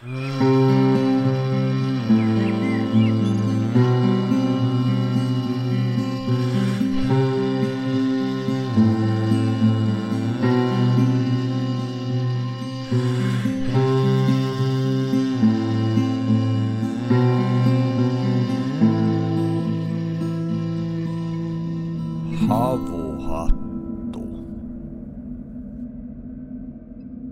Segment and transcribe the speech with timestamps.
[0.00, 0.24] Havuhattu.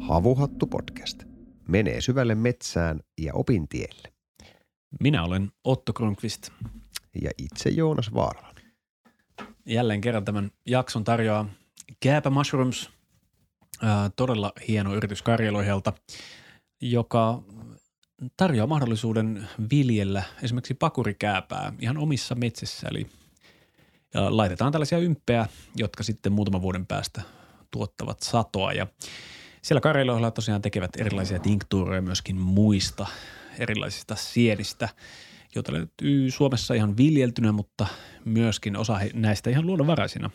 [0.04, 0.78] Havuhattu podcast.
[1.79, 4.13] Menee syvälle metsään ja opintielle.
[5.00, 6.51] Minä olen Otto Kronqvist.
[7.23, 8.54] Ja itse Joonas Vaarala.
[9.67, 11.49] Jälleen kerran tämän jakson tarjoaa
[12.03, 12.91] Gäpä Mushrooms,
[14.17, 15.93] todella hieno yritys Karjaloihelta,
[16.81, 17.43] joka
[18.37, 22.89] tarjoaa mahdollisuuden viljellä esimerkiksi pakurikääpää ihan omissa metsissä.
[22.90, 23.07] Eli
[24.15, 27.23] ja laitetaan tällaisia ymppejä, jotka sitten muutaman vuoden päästä
[27.71, 28.73] tuottavat satoa.
[28.73, 28.87] Ja
[29.68, 33.06] siellä Karjaloihella tosiaan tekevät erilaisia tinktuureja myöskin muista
[33.59, 34.89] erilaisista sienistä,
[35.55, 37.87] joita löytyy Suomessa ihan viljeltynä, mutta
[38.25, 40.31] myöskin osa näistä ihan luonnonvaraisina.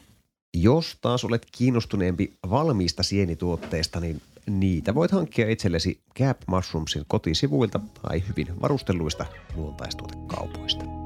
[0.53, 8.23] Jos taas olet kiinnostuneempi valmiista sienituotteista, niin niitä voit hankkia itsellesi Gap Mushroomsin kotisivuilta tai
[8.27, 11.02] hyvin varustelluista luontaistuotekaupoista.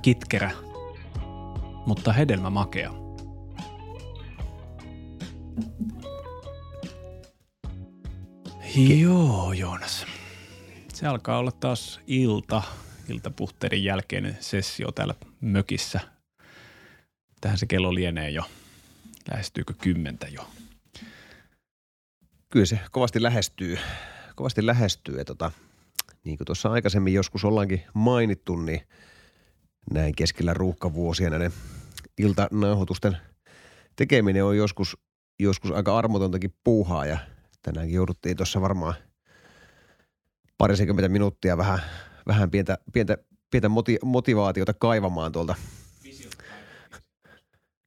[0.00, 0.50] On kitkerä,
[1.86, 2.92] mutta hedelmä makea.
[8.76, 10.06] Joo, Joonas.
[10.92, 12.62] Se alkaa olla taas ilta,
[13.08, 16.00] iltapuhteiden jälkeinen sessio täällä mökissä.
[17.40, 18.42] Tähän se kello lienee jo.
[19.30, 20.50] Lähestyykö kymmentä jo?
[22.50, 23.78] Kyllä se kovasti lähestyy,
[24.36, 25.52] kovasti lähestyy ja tota,
[26.24, 28.80] niin kuin tuossa aikaisemmin joskus ollaankin mainittu, niin
[29.92, 31.52] näin keskellä ruuhkavuosia näiden
[32.18, 33.16] iltanauhoitusten
[33.96, 34.96] tekeminen on joskus,
[35.40, 37.18] joskus aika armotontakin puuhaa ja
[37.62, 38.94] tänäänkin jouduttiin tuossa varmaan
[40.58, 41.78] parisenkymmentä minuuttia vähän,
[42.26, 43.18] vähän pientä, pientä,
[43.50, 45.54] pientä moti, motivaatiota kaivamaan tuolta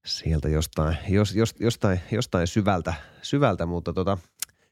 [0.05, 4.17] sieltä jostain, jos, jos, jostain, jostain syvältä, syvältä, mutta tota,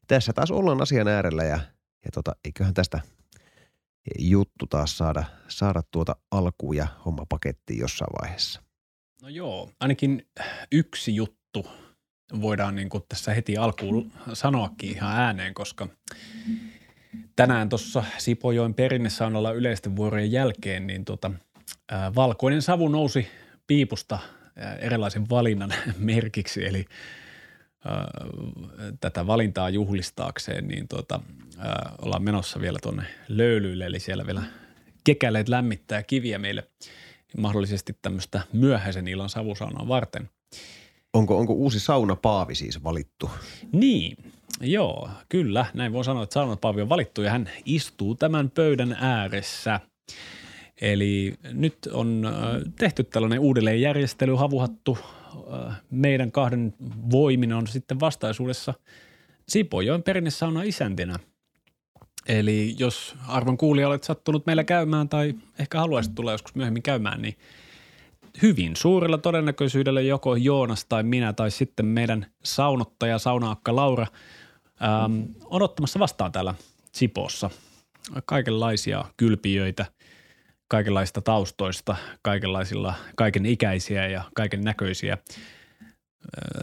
[0.08, 1.60] tässä taas ollaan asian äärellä ja,
[2.06, 3.00] ja tota, eiköhän tästä
[4.20, 8.62] juttu taas saada, saada tuota alkuun ja homma pakettiin jossain vaiheessa.
[9.22, 10.28] No joo, ainakin
[10.72, 11.68] yksi juttu
[12.42, 15.88] voidaan niin kuin tässä heti alkuun sanoakin ihan ääneen, koska
[17.36, 21.32] tänään tuossa Sipojoen perinnesaunalla yleisten vuorojen jälkeen, niin tota,
[21.92, 23.28] ää, valkoinen savu nousi
[23.68, 24.20] piipusta
[24.56, 26.86] ää, erilaisen valinnan merkiksi, eli
[29.00, 31.20] tätä valintaa juhlistaakseen, niin tota,
[31.58, 34.44] ää, ollaan menossa vielä tuonne löylyille, eli siellä vielä
[35.04, 36.68] kekäleet lämmittää kiviä meille
[37.38, 40.30] mahdollisesti tämmöistä myöhäisen illan savusaunaa varten.
[41.14, 43.30] Onko, onko uusi saunapaavi siis valittu?
[43.72, 44.18] Niin,
[44.62, 45.66] joo, kyllä.
[45.74, 49.80] Näin voi sanoa, että saunapaavi on valittu ja hän istuu tämän pöydän ääressä.
[50.82, 52.34] Eli nyt on äh,
[52.80, 54.98] tehty tällainen uudelleenjärjestely, havuhattu.
[55.90, 56.74] Meidän kahden
[57.12, 58.74] voimin on sitten vastaisuudessa.
[59.48, 61.20] Sipojoen perinnesauna isäntinä.
[62.28, 67.22] Eli jos arvon kuulija olet sattunut meillä käymään tai ehkä haluaisit tulla joskus myöhemmin käymään,
[67.22, 67.38] niin
[68.42, 74.08] hyvin suurella todennäköisyydellä joko Joonas tai minä tai sitten meidän saunottaja, saunaakka Laura
[74.84, 76.56] ähm, on ottamassa vastaan täällä
[76.92, 77.50] Sipossa
[78.26, 79.86] kaikenlaisia kylpijöitä,
[80.72, 85.18] kaikenlaista taustoista, kaikenlaisilla, kaiken ikäisiä ja kaiken näköisiä.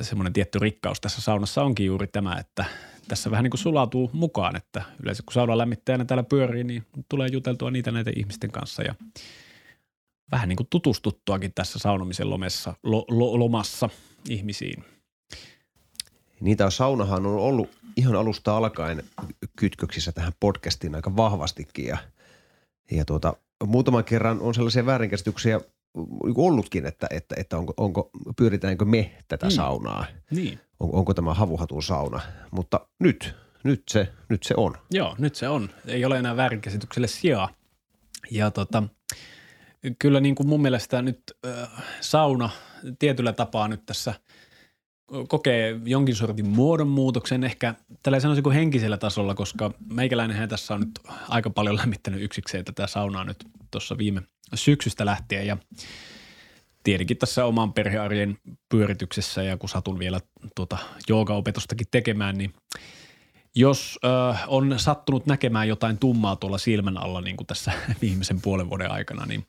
[0.00, 2.64] Semmoinen tietty rikkaus tässä saunassa onkin juuri tämä, että
[3.08, 7.28] tässä vähän niin kuin sulautuu mukaan, että yleensä kun sauna lämmittäjänä täällä pyörii, niin tulee
[7.32, 8.94] juteltua niitä näiden ihmisten kanssa ja
[10.32, 13.88] vähän niin kuin tutustuttuakin tässä saunomisen lomessa, lo, lo, lomassa
[14.28, 14.84] ihmisiin.
[16.40, 19.02] Niitä saunahan on ollut ihan alusta alkaen
[19.56, 21.98] kytköksissä tähän podcastiin aika vahvastikin ja,
[22.90, 23.36] ja tuota,
[23.66, 25.60] muutaman kerran on sellaisia väärinkäsityksiä
[26.36, 29.50] ollutkin, että, että, että onko, onko, pyöritäänkö me tätä Mm.
[29.50, 29.54] mm.
[29.56, 30.60] saunaa, Niin.
[30.80, 32.20] on, onko tämä havuhatun sauna,
[32.50, 33.34] mutta nyt,
[33.64, 34.74] nyt se, nyt se on.
[34.90, 35.70] Joo, nyt se on.
[35.86, 37.48] Ei ole enää väärinkäsitykselle sijaa.
[38.30, 38.82] Ja tota,
[39.98, 41.68] kyllä niin kuin mun mielestä nyt äh,
[42.00, 42.50] sauna
[42.98, 44.14] tietyllä tapaa nyt tässä
[45.28, 51.00] kokee jonkin sortin muodonmuutoksen, ehkä tällä sanoisin kuin henkisellä tasolla, koska meikäläinenhän tässä on nyt
[51.28, 53.36] aika paljon lämmittänyt yksikseen tätä saunaa nyt
[53.70, 54.22] tuossa viime
[54.54, 55.46] syksystä lähtien.
[55.46, 55.56] Ja
[56.84, 58.38] tietenkin tässä oman perhearjen
[58.68, 60.20] pyörityksessä ja kun satun vielä
[60.54, 60.78] tuota
[61.08, 62.52] joogaopetustakin tekemään, niin
[63.54, 64.08] jos ö,
[64.46, 67.72] on sattunut näkemään jotain tummaa tuolla silmän alla niin kuin tässä
[68.02, 69.46] viimeisen puolen vuoden aikana, niin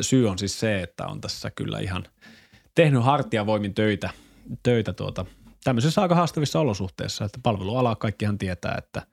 [0.00, 2.04] syy on siis se, että on tässä kyllä ihan
[2.74, 4.10] tehnyt hartiavoimin töitä,
[4.62, 5.26] töitä tuota,
[5.64, 9.06] tämmöisissä aika haastavissa olosuhteissa, että palveluala kaikkihan tietää, että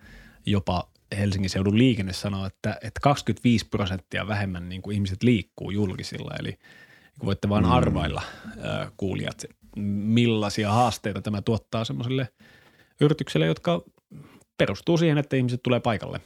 [0.46, 6.32] jopa Helsingin seudun liikenne sanoo, että, että 25 prosenttia vähemmän niin kuin ihmiset liikkuu julkisilla,
[6.40, 7.72] eli niin voitte vain mm.
[7.72, 9.46] arvailla äh, kuulijat,
[9.76, 12.28] millaisia haasteita tämä tuottaa semmoiselle
[13.02, 13.82] yritykselle, jotka
[14.58, 16.22] perustuu siihen, että ihmiset tulee paikalle.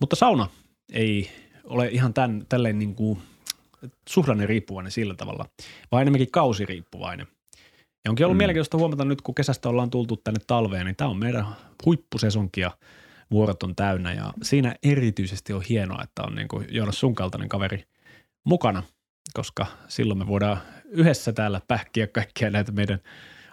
[0.00, 0.48] Mutta sauna
[0.92, 1.30] ei
[1.64, 3.18] ole ihan tämän, tälleen niin kuin
[4.08, 5.46] suhdanne riippuvainen sillä tavalla,
[5.92, 7.26] vaan enemmänkin kausiriippuvainen.
[8.04, 8.38] Ja onkin ollut mm.
[8.38, 11.46] mielenkiintoista huomata nyt, kun kesästä ollaan tultu tänne talveen, niin tämä on meidän
[11.86, 12.70] huippusesonkia
[13.30, 17.48] vuorot on täynnä ja siinä erityisesti on hienoa, että on niin kuin Joonas sun kaltainen
[17.48, 17.84] kaveri
[18.44, 18.82] mukana,
[19.34, 22.98] koska silloin me voidaan yhdessä täällä pähkiä kaikkia näitä meidän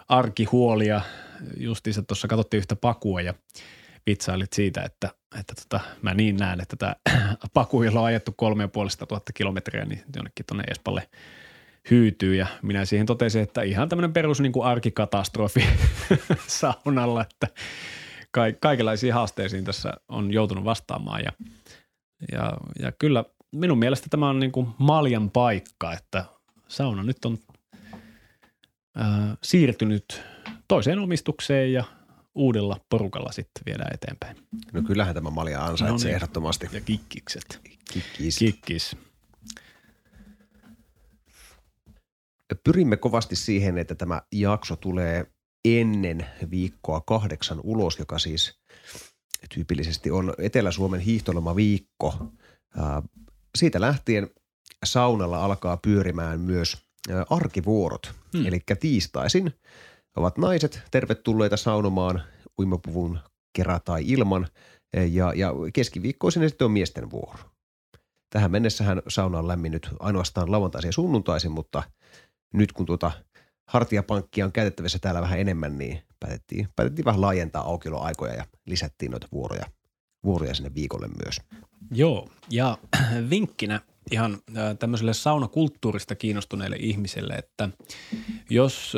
[0.08, 1.00] arkihuolia.
[1.56, 3.34] Justiinsa tuossa katsottiin yhtä pakua ja
[4.06, 5.08] vitsailit siitä, että,
[5.40, 6.96] että tota, mä niin näen, että tämä
[7.54, 8.68] paku, jolla on ajettu kolme
[9.08, 11.08] tuhatta kilometriä, niin jonnekin tuonne Espalle
[11.90, 15.64] hyytyy ja minä siihen totesin, että ihan tämmöinen perus niin kuin arkikatastrofi
[16.46, 17.48] saunalla, että
[18.30, 21.32] ka- kaikenlaisiin haasteisiin tässä on joutunut vastaamaan ja,
[22.32, 26.24] ja, ja kyllä minun mielestä tämä on niin kuin maljan paikka, että
[26.68, 27.38] sauna nyt on
[28.96, 30.22] ää, siirtynyt
[30.68, 31.84] toiseen omistukseen ja
[32.34, 34.36] uudella porukalla sitten viedään eteenpäin.
[34.72, 36.14] No kyllähän tämä malja ansaitsee no niin.
[36.14, 36.68] ehdottomasti.
[36.72, 37.60] Ja kikkikset.
[37.92, 38.38] Kikkis.
[38.38, 38.96] Kikkis.
[42.64, 45.26] Pyrimme kovasti siihen, että tämä jakso tulee
[45.64, 48.60] ennen viikkoa kahdeksan ulos, joka siis
[49.54, 52.14] tyypillisesti on Etelä-Suomen hiihtolomaviikko.
[53.58, 54.30] Siitä lähtien
[54.84, 56.76] saunalla alkaa pyörimään myös
[57.30, 58.46] arkivuorot, hmm.
[58.46, 59.52] eli tiistaisin
[60.16, 62.22] ovat naiset tervetulleita saunomaan
[62.60, 63.18] uimapuvun
[63.56, 64.46] kerran tai ilman,
[65.10, 67.38] ja, ja keskiviikkoisin sitten on miesten vuoro.
[68.30, 71.82] Tähän mennessähän sauna on lämminnyt ainoastaan lauantaisin ja sunnuntaisin, mutta
[72.52, 73.12] nyt kun tuota
[73.68, 79.28] hartiapankkia on käytettävissä täällä vähän enemmän, niin päätettiin, päätettiin vähän laajentaa aukioloaikoja ja lisättiin noita
[79.32, 79.66] vuoroja,
[80.24, 81.40] vuoroja sinne viikolle myös.
[81.90, 82.78] Joo, ja
[83.30, 84.38] vinkkinä ihan
[84.78, 87.68] tämmöiselle saunakulttuurista kiinnostuneille ihmisille, että
[88.50, 88.92] jos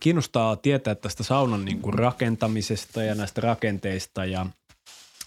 [0.00, 4.46] kiinnostaa tietää tästä saunan niin kuin rakentamisesta ja näistä rakenteista ja,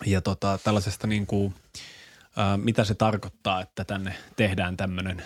[0.06, 1.54] ja tota, tällaisesta niin kuin,
[2.58, 5.24] mitä se tarkoittaa, että tänne tehdään tämmöinen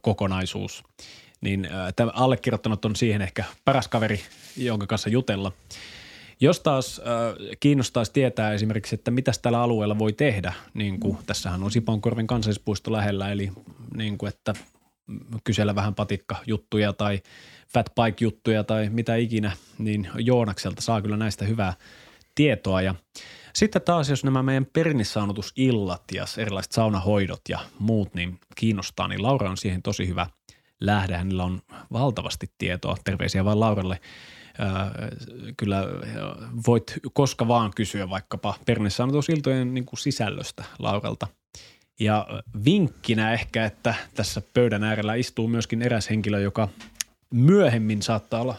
[0.00, 0.82] kokonaisuus–
[1.40, 4.20] niin tämä allekirjoittanut on siihen ehkä paras kaveri,
[4.56, 5.52] jonka kanssa jutella.
[6.40, 7.04] Jos taas äh,
[7.60, 12.92] kiinnostaisi tietää esimerkiksi, että mitä tällä alueella voi tehdä, niin kuin tässähän on Sipoonkorven kansallispuisto
[12.92, 13.52] lähellä, eli
[13.96, 14.54] niin kuin, että
[15.44, 17.20] kysellä vähän patikka-juttuja tai
[17.74, 21.74] fat bike-juttuja tai mitä ikinä, niin Joonakselta saa kyllä näistä hyvää
[22.34, 22.82] tietoa.
[22.82, 22.94] Ja
[23.54, 29.50] sitten taas, jos nämä meidän perinnisaunotusillat ja erilaiset saunahoidot ja muut niin kiinnostaa, niin Laura
[29.50, 30.26] on siihen tosi hyvä
[30.80, 31.16] lähde.
[31.16, 32.96] Hänellä on valtavasti tietoa.
[33.04, 34.00] Terveisiä vain Lauralle.
[35.56, 35.84] kyllä
[36.66, 41.26] voit koska vaan kysyä vaikkapa pernesanotusiltojen niin kuin sisällöstä Lauralta.
[42.00, 42.26] Ja
[42.64, 46.68] vinkkinä ehkä, että tässä pöydän äärellä istuu myöskin eräs henkilö, joka
[47.34, 48.54] myöhemmin saattaa olla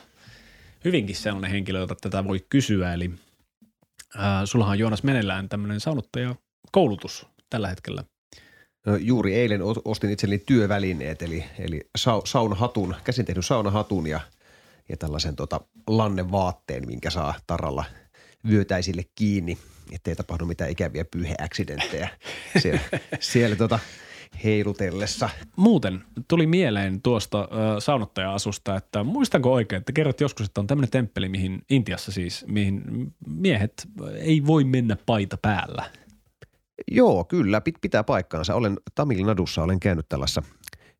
[0.86, 2.94] hyvinkin sellainen henkilö, jota tätä voi kysyä.
[2.94, 3.12] Eli
[4.16, 6.36] äh, sullahan on Joonas meneillään tämmöinen saunottaja
[6.72, 8.04] koulutus tällä hetkellä–
[8.90, 14.20] No, juuri eilen ostin itselleni työvälineet, eli, eli sa, saunahatun, käsin tehnyt saunahatun ja,
[14.90, 17.86] ja tällaisen tota, lannevaatteen, minkä saa tarralla
[18.50, 19.58] vyötäisille kiinni,
[19.92, 22.10] ettei tapahdu mitään ikäviä pyyheäksidenttejä
[22.62, 22.82] siellä,
[23.20, 23.80] siellä tota,
[24.44, 25.30] heilutellessa.
[25.56, 27.48] Muuten tuli mieleen tuosta äh,
[27.80, 32.82] saunottaja-asusta, että muistanko oikein, että kerrot joskus, että on tämmöinen temppeli, mihin Intiassa siis, mihin
[33.28, 35.86] miehet ei voi mennä paita päällä–
[36.92, 38.56] Joo, kyllä, pit, pitää paikkaansa.
[38.56, 40.44] Olen Tamil Nadussa, olen käynyt tällaisessa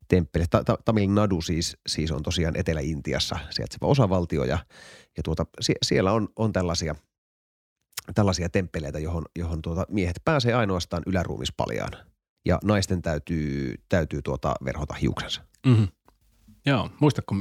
[0.08, 0.50] temppelissä.
[0.50, 4.58] Ta, ta, Tamil Nadu siis, siis on tosiaan Etelä-Intiassa sijaitseva osavaltio ja,
[5.16, 6.94] ja tuota, sie, siellä on, on tällaisia,
[8.14, 11.92] tällaisia temppeleitä, johon, johon tuota, miehet pääsee ainoastaan yläruumispaljaan
[12.44, 15.42] ja naisten täytyy, täytyy tuota verhota hiuksensa.
[15.66, 15.88] Mm-hmm.
[16.66, 17.34] Joo, muistatko,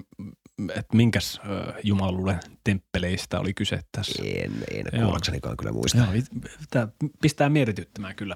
[0.75, 1.41] että minkäs
[1.83, 4.23] jumaluuden temppeleistä oli kyse tässä?
[4.23, 5.97] En, en kuullaksenikaan kyllä muista.
[5.97, 6.23] Joo,
[6.69, 6.87] tämä
[7.21, 8.35] pistää mietityttämään kyllä.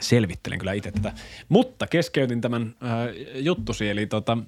[0.00, 1.12] Selvittelen kyllä itse tätä.
[1.48, 2.90] Mutta keskeytin tämän äh,
[3.34, 4.38] juttusi, eli tota,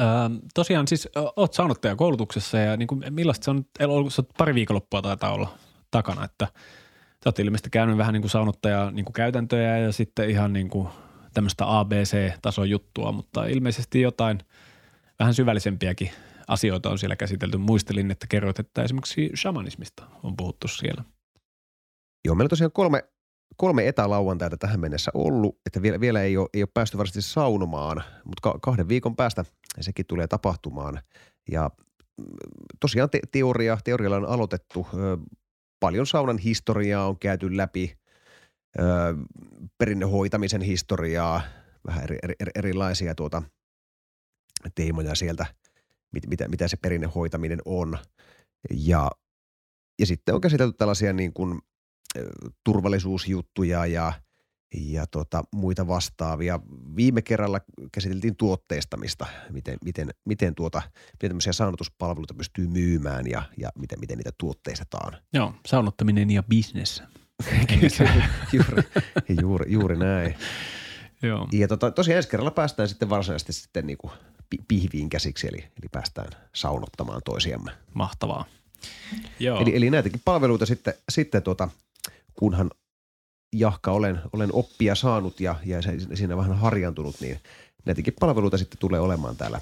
[0.00, 0.06] äh,
[0.54, 1.54] tosiaan siis äh, oot
[1.96, 5.54] koulutuksessa ja niin kuin, millaista se on, se pari viikonloppua taitaa olla
[5.90, 6.46] takana, että
[7.24, 10.70] sä oot ilmeisesti käynyt vähän niin kuin saunottaja niin kuin käytäntöjä ja sitten ihan niin
[10.70, 10.88] kuin
[11.34, 14.38] tämmöistä ABC-tason juttua, mutta ilmeisesti jotain
[15.18, 16.10] vähän syvällisempiäkin
[16.48, 17.56] asioita on siellä käsitelty.
[17.56, 21.04] Muistelin, että kerroit, että esimerkiksi shamanismista on puhuttu siellä.
[22.24, 23.04] Joo, meillä on tosiaan kolme,
[23.56, 28.02] kolme etälauantaita tähän mennessä ollut, että vielä, vielä ei, ole, ei ole päästy varsinaisesti saunomaan,
[28.24, 29.44] mutta kahden viikon päästä
[29.80, 31.00] sekin tulee tapahtumaan.
[31.50, 31.70] Ja
[32.18, 32.24] mm,
[32.80, 34.86] tosiaan te- teoria, teorialla on aloitettu,
[35.80, 37.98] paljon saunan historiaa on käyty läpi,
[39.78, 41.40] perinnehoitamisen historiaa,
[41.86, 43.42] vähän eri, eri, erilaisia tuota
[44.74, 45.46] teemoja sieltä,
[46.12, 47.98] mit, mitä, mitä se perinnehoitaminen on.
[48.70, 49.10] Ja,
[49.98, 51.60] ja sitten on käsitelty tällaisia niin kuin,
[52.64, 54.12] turvallisuusjuttuja ja,
[54.74, 56.60] ja tota, muita vastaavia.
[56.96, 57.60] Viime kerralla
[57.92, 64.18] käsiteltiin tuotteistamista, miten, miten, miten, tuota, miten tämmöisiä saunotuspalveluita pystyy myymään ja, ja miten, miten
[64.18, 65.16] niitä tuotteistetaan.
[65.32, 67.02] Joo, saunottaminen ja business.
[68.52, 68.82] juuri,
[69.40, 70.34] juuri, juuri näin.
[71.22, 71.48] Joo.
[71.52, 74.12] Ja tota, tosiaan ensi kerralla päästään sitten varsinaisesti sitten niin kuin
[74.68, 77.70] pihviin käsiksi, eli, eli päästään saunottamaan toisiamme.
[77.94, 78.44] Mahtavaa.
[79.38, 79.60] Joo.
[79.60, 81.68] Eli, eli näitäkin palveluita sitten, sitten tuota,
[82.34, 82.70] kunhan
[83.52, 85.78] jahka olen, olen oppia saanut ja, ja
[86.14, 87.40] siinä vähän harjantunut, niin
[87.86, 89.60] näitäkin palveluita sitten tulee olemaan täällä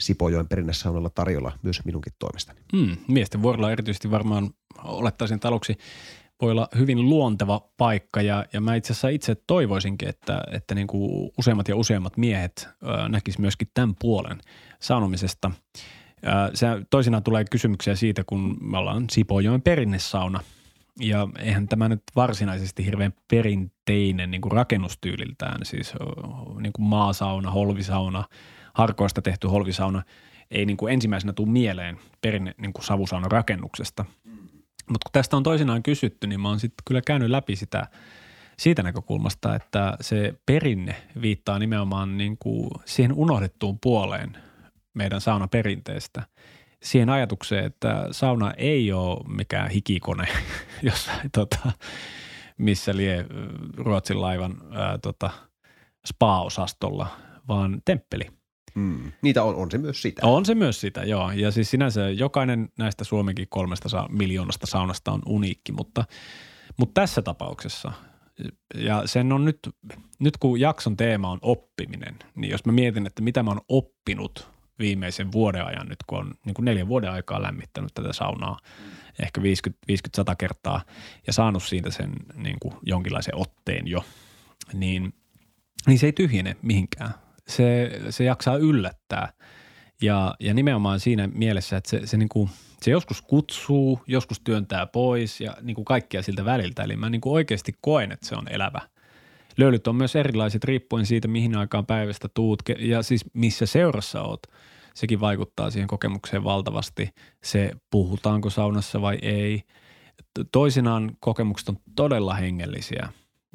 [0.00, 2.60] Sipojoen perinnesaunalla tarjolla myös minunkin toimestani.
[2.72, 4.50] Mm, miesten vuorolla erityisesti varmaan
[4.84, 5.78] olettaisin taluksi
[6.42, 10.86] voi olla hyvin luonteva paikka ja, ja mä itse asiassa itse toivoisinkin, että, että niin
[10.86, 14.38] kuin useammat ja useammat miehet ö, näkis myöskin tämän puolen
[14.80, 15.50] saunomisesta.
[16.54, 20.40] Se toisinaan tulee kysymyksiä siitä, kun me ollaan Sipojoen perinnesauna
[21.00, 25.92] ja eihän tämä nyt varsinaisesti hirveän perinteinen niin kuin rakennustyyliltään, siis
[26.60, 28.24] niin kuin maasauna, holvisauna,
[28.74, 30.02] harkoista tehty holvisauna
[30.50, 34.04] ei niin kuin ensimmäisenä tule mieleen perinne niin kuin savusaunan rakennuksesta–
[34.88, 37.86] mutta kun tästä on toisinaan kysytty, niin mä oon sitten kyllä käynyt läpi sitä
[38.58, 44.36] siitä näkökulmasta, että se perinne viittaa nimenomaan niin kuin siihen unohdettuun puoleen
[44.94, 46.22] meidän saunaperinteestä.
[46.82, 50.28] Siihen ajatukseen, että sauna ei ole mikään hikikone,
[50.82, 51.72] jossa, tota,
[52.58, 53.26] missä lie
[53.76, 55.30] Ruotsin laivan ää, tota,
[56.06, 57.06] spa-osastolla,
[57.48, 58.24] vaan temppeli–
[58.78, 59.12] Mm.
[59.22, 60.26] Niitä on, on se myös sitä.
[60.26, 61.30] On se myös sitä, joo.
[61.30, 66.04] Ja siis sinänsä jokainen näistä Suomenkin kolmesta miljoonasta saunasta on uniikki, mutta,
[66.76, 67.92] mutta tässä tapauksessa,
[68.74, 69.58] ja sen on nyt,
[70.18, 74.50] nyt kun jakson teema on oppiminen, niin jos mä mietin, että mitä mä oon oppinut
[74.78, 78.58] viimeisen vuoden ajan nyt, kun on niin kuin neljän vuoden aikaa lämmittänyt tätä saunaa,
[79.22, 79.44] ehkä 50-100
[80.38, 80.84] kertaa
[81.26, 84.04] ja saanut siitä sen niin kuin jonkinlaisen otteen jo,
[84.72, 85.14] niin,
[85.86, 87.14] niin se ei tyhjene mihinkään
[87.48, 89.32] se, se jaksaa yllättää.
[90.02, 92.50] Ja, ja nimenomaan siinä mielessä, että se, se, niin kuin,
[92.82, 96.82] se joskus kutsuu, joskus työntää pois ja niin kuin kaikkia siltä väliltä.
[96.82, 98.80] Eli mä niin kuin oikeasti koen, että se on elävä.
[99.56, 104.42] Löylyt on myös erilaiset riippuen siitä, mihin aikaan päivästä tuut ja siis missä seurassa oot.
[104.94, 107.10] Sekin vaikuttaa siihen kokemukseen valtavasti.
[107.44, 109.62] Se puhutaanko saunassa vai ei.
[110.52, 113.08] Toisinaan kokemukset on todella hengellisiä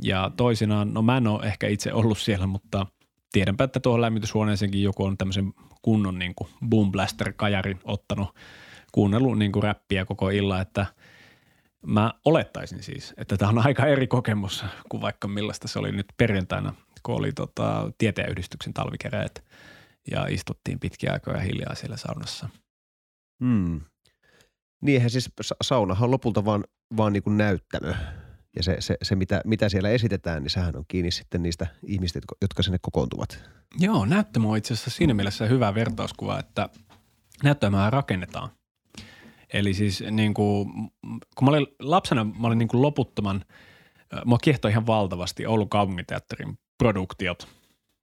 [0.04, 2.86] ja toisinaan, no mä en ole ehkä itse ollut siellä, mutta–
[3.34, 8.36] tiedänpä, että tuohon lämmityshuoneeseenkin joku on tämmöisen kunnon niin kuin boom blaster kajarin ottanut,
[8.92, 10.86] kuunnellut niin kuin räppiä koko illan, että
[11.86, 16.06] mä olettaisin siis, että tämä on aika eri kokemus kuin vaikka millaista se oli nyt
[16.18, 16.74] perjantaina,
[17.04, 19.44] kun oli tota, tieteenyhdistyksen talvikeräät
[20.12, 22.50] ja istuttiin pitkiä aikoja hiljaa siellä saunassa.
[23.44, 23.82] Hmm.
[24.82, 25.32] Niin eihän siis
[25.64, 26.64] saunahan on lopulta vaan,
[26.98, 27.94] vaan niin kuin näyttämö
[28.56, 32.20] ja se, se, se mitä, mitä siellä esitetään, niin sehän on kiinni sitten niistä ihmistä,
[32.42, 33.44] jotka sinne kokoontuvat.
[33.80, 36.70] Joo, näyttämö on itse asiassa siinä mielessä hyvä vertauskuva, että
[37.44, 38.50] näyttämää rakennetaan.
[39.54, 40.74] Eli siis niin kuin,
[41.36, 43.46] kun mä olin lapsena, mä olin niin kuin loputtoman,
[44.26, 47.48] mua kiehtoi ihan valtavasti Oulun kaupunginteatterin produktiot.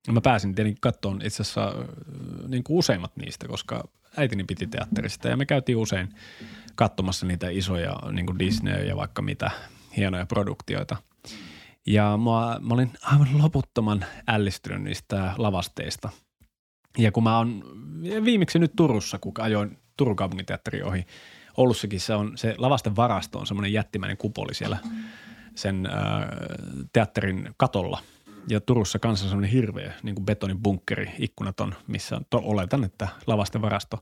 [0.06, 1.74] Ja mä pääsin tietenkin katsomaan itse asiassa
[2.48, 6.08] niin kuin useimmat niistä, koska äitini piti teatterista ja me käytiin usein
[6.74, 9.50] katsomassa niitä isoja niin kuin Disney ja vaikka mitä–
[9.96, 10.96] hienoja produktioita.
[11.86, 16.10] Ja mä, mä olin aivan loputtoman ällistynyt niistä lavasteista.
[16.98, 17.64] Ja kun mä oon
[18.24, 21.06] viimeksi nyt Turussa, kun ajoin Turun kaupunginteatteri ohi,
[21.56, 24.78] Oulussakin se on, se lavasten varasto on semmoinen jättimäinen kupoli siellä
[25.54, 26.28] sen äh,
[26.92, 28.02] teatterin katolla.
[28.48, 33.08] Ja Turussa kanssa semmoinen hirveä niin kuin betonin bunkkeri, ikkunaton, missä on, to, oletan, että
[33.26, 33.98] lavasten varasto.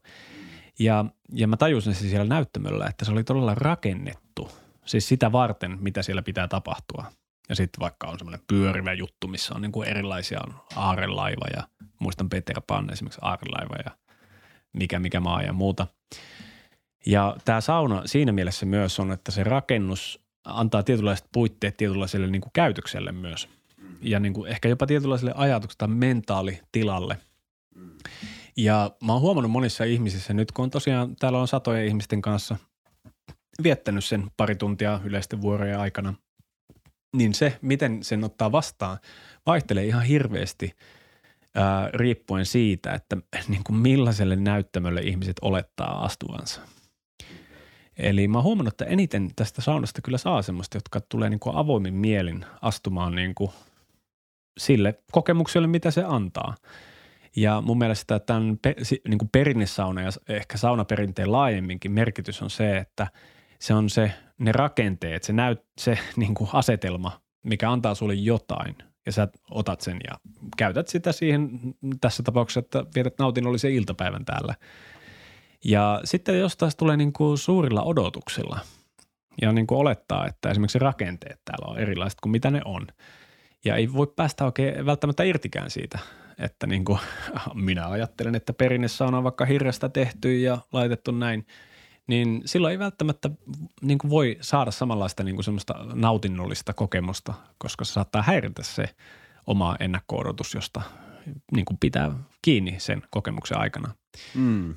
[0.78, 4.50] Ja, ja mä tajusin se siellä näyttämöllä, että se oli todella rakennettu–
[4.88, 7.12] Siis sitä varten, mitä siellä pitää tapahtua.
[7.49, 11.68] Ja sitten vaikka on semmoinen pyörivä juttu, missä on niin kuin erilaisia, on aarelaiva ja
[11.99, 13.90] muistan Peter Pan esimerkiksi aarelaiva ja
[14.73, 15.87] mikä mikä maa ja muuta.
[17.07, 22.40] Ja tämä sauna siinä mielessä myös on, että se rakennus antaa tietynlaiset puitteet tietynlaiselle niin
[22.40, 23.49] kuin käytökselle myös.
[24.00, 27.18] ja niin kuin ehkä jopa tietynlaiselle ajatukselle tai mentaalitilalle.
[28.57, 32.57] Ja mä oon huomannut monissa ihmisissä nyt, kun on tosiaan täällä on satojen ihmisten kanssa
[33.62, 36.15] viettänyt sen pari tuntia yleisten vuorojen aikana,
[37.17, 38.99] niin se, miten sen ottaa vastaan,
[39.47, 40.73] vaihtelee ihan hirveästi
[41.55, 43.17] ää, riippuen siitä, että
[43.49, 46.61] niin kuin millaiselle näyttämölle ihmiset olettaa astuvansa.
[47.97, 51.57] Eli mä oon huomannut, että eniten tästä saunasta kyllä saa semmoista, jotka tulee niin kuin
[51.57, 53.50] avoimin mielin astumaan niin kuin
[54.59, 56.55] sille kokemukselle, mitä se antaa.
[57.37, 58.59] Ja mun mielestä tämän
[59.09, 63.07] niin kuin perinnesauna ja ehkä saunaperinteen laajemminkin merkitys on se, että
[63.61, 68.77] se on se, ne rakenteet, se, näyt, se niin kuin asetelma, mikä antaa sulle jotain
[69.07, 70.19] ja sä otat sen ja
[70.57, 71.50] käytät sitä siihen
[72.00, 74.55] tässä tapauksessa, että vietät nautinnollisen iltapäivän täällä.
[75.65, 78.59] Ja sitten jos taas tulee niin kuin suurilla odotuksilla
[79.43, 82.87] ja niin kuin olettaa, että esimerkiksi rakenteet täällä on erilaiset kuin mitä ne on.
[83.65, 85.99] Ja ei voi päästä oikein välttämättä irtikään siitä,
[86.38, 86.99] että niin kuin
[87.55, 91.47] minä ajattelen, että perinnesauna on vaikka hirrestä tehty ja laitettu näin,
[92.09, 93.31] niin silloin ei välttämättä
[93.83, 98.95] niin kuin voi saada samanlaista niin kuin semmoista nautinnollista kokemusta, koska se saattaa häiritä se
[99.47, 100.83] oma ennakko-odotus, josta
[101.53, 102.12] niin kuin pitää
[102.43, 103.95] kiinni sen kokemuksen aikana.
[104.35, 104.77] Mm.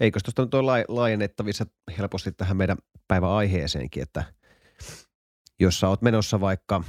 [0.00, 1.66] Eikö tuosta nyt ole laajennettavissa
[1.98, 2.78] helposti tähän meidän
[3.08, 4.24] päivän aiheeseenkin, että
[5.60, 6.84] jos sä oot menossa vaikka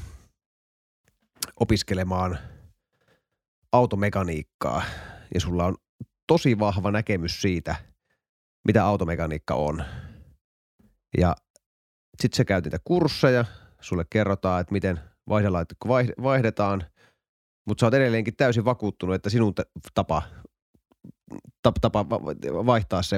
[1.59, 2.37] opiskelemaan
[3.71, 4.83] automekaniikkaa
[5.33, 5.75] ja sulla on
[6.27, 7.75] tosi vahva näkemys siitä,
[8.65, 9.83] mitä automekaniikka on.
[11.17, 11.35] Ja
[12.21, 13.45] sitten sä käyt niitä kursseja,
[13.81, 15.89] sulle kerrotaan, että miten vaihdelaitikko
[16.23, 16.83] vaihdetaan,
[17.67, 19.53] mutta sä oot edelleenkin täysin vakuuttunut, että sinun
[19.93, 20.23] tapa
[21.81, 22.09] tapa
[22.65, 23.17] vaihtaa se,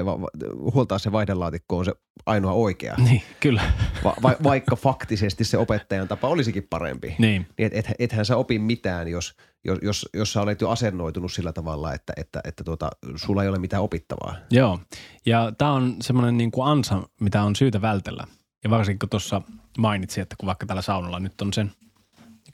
[0.74, 1.92] huoltaa se vaihdelaatikko on se
[2.26, 2.94] ainoa oikea.
[2.98, 3.62] Niin, kyllä.
[4.04, 7.14] Va, va, vaikka faktisesti se opettajan tapa olisikin parempi.
[7.18, 7.46] Niin.
[7.58, 9.34] niin et, et, ethän sä opi mitään, jos,
[9.64, 13.48] jos, jos, jos sä olet jo asennoitunut sillä tavalla, että, että, että tuota, sulla ei
[13.48, 14.36] ole mitään opittavaa.
[14.50, 14.80] Joo,
[15.26, 18.24] ja tämä on semmoinen niin kuin ansa, mitä on syytä vältellä.
[18.64, 19.42] Ja varsinkin kun tuossa
[19.78, 21.72] mainitsin, että kun vaikka tällä saunalla nyt on sen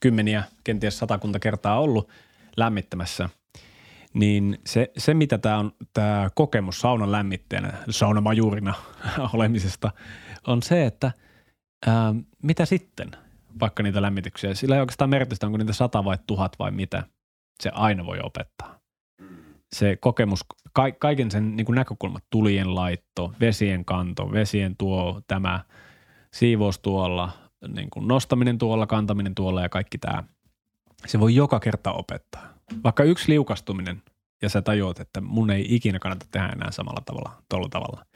[0.00, 2.08] kymmeniä, kenties satakunta kertaa ollut
[2.56, 3.28] lämmittämässä–
[4.14, 8.74] niin se, se mitä tämä on, tämä kokemus saunan lämmitteenä, saunamajuurina
[9.34, 9.90] olemisesta,
[10.46, 11.12] on se, että
[11.86, 13.10] ää, mitä sitten,
[13.60, 14.54] vaikka niitä lämmityksiä.
[14.54, 17.02] Sillä ei oikeastaan merkitystä, onko niitä sata vai tuhat vai mitä.
[17.62, 18.78] Se aina voi opettaa.
[19.74, 25.64] Se kokemus, ka, kaiken sen niin kuin näkökulmat, tulien laitto, vesien kanto, vesien tuo, tämä
[26.34, 27.30] siivous tuolla,
[27.68, 30.24] niin kuin nostaminen tuolla, kantaminen tuolla ja kaikki tämä.
[31.06, 32.53] Se voi joka kerta opettaa
[32.84, 34.02] vaikka yksi liukastuminen
[34.42, 38.06] ja sä tajuat, että mun ei ikinä kannata tehdä enää samalla tavalla, tuolla tavalla.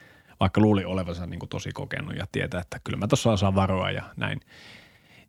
[0.40, 3.90] Vaikka luuli olevansa niin kuin tosi kokenut ja tietää, että kyllä mä tuossa osaan varoa
[3.90, 4.40] ja näin.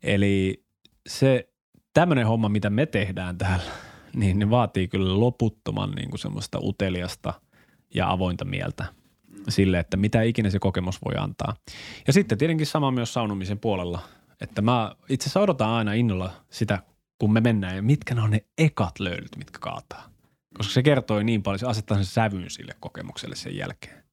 [0.04, 0.64] Eli
[1.10, 1.50] se
[1.94, 3.72] tämmöinen homma, mitä me tehdään täällä,
[4.20, 7.34] niin ne vaatii kyllä loputtoman niin kuin semmoista uteliasta
[7.96, 8.86] ja avointa mieltä
[9.50, 11.56] sille, että mitä ikinä se kokemus voi antaa.
[12.08, 14.00] Ja sitten tietenkin sama myös saunomisen puolella,
[14.42, 16.80] että mä itse asiassa odotan aina innolla sitä
[17.20, 20.10] kun me mennään ja mitkä ne on ne ekat löydyt, mitkä kaataa.
[20.58, 24.04] Koska se kertoo niin paljon, se asettaa sen sävyn sille kokemukselle sen jälkeen.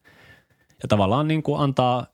[0.82, 2.06] Ja tavallaan niin kuin antaa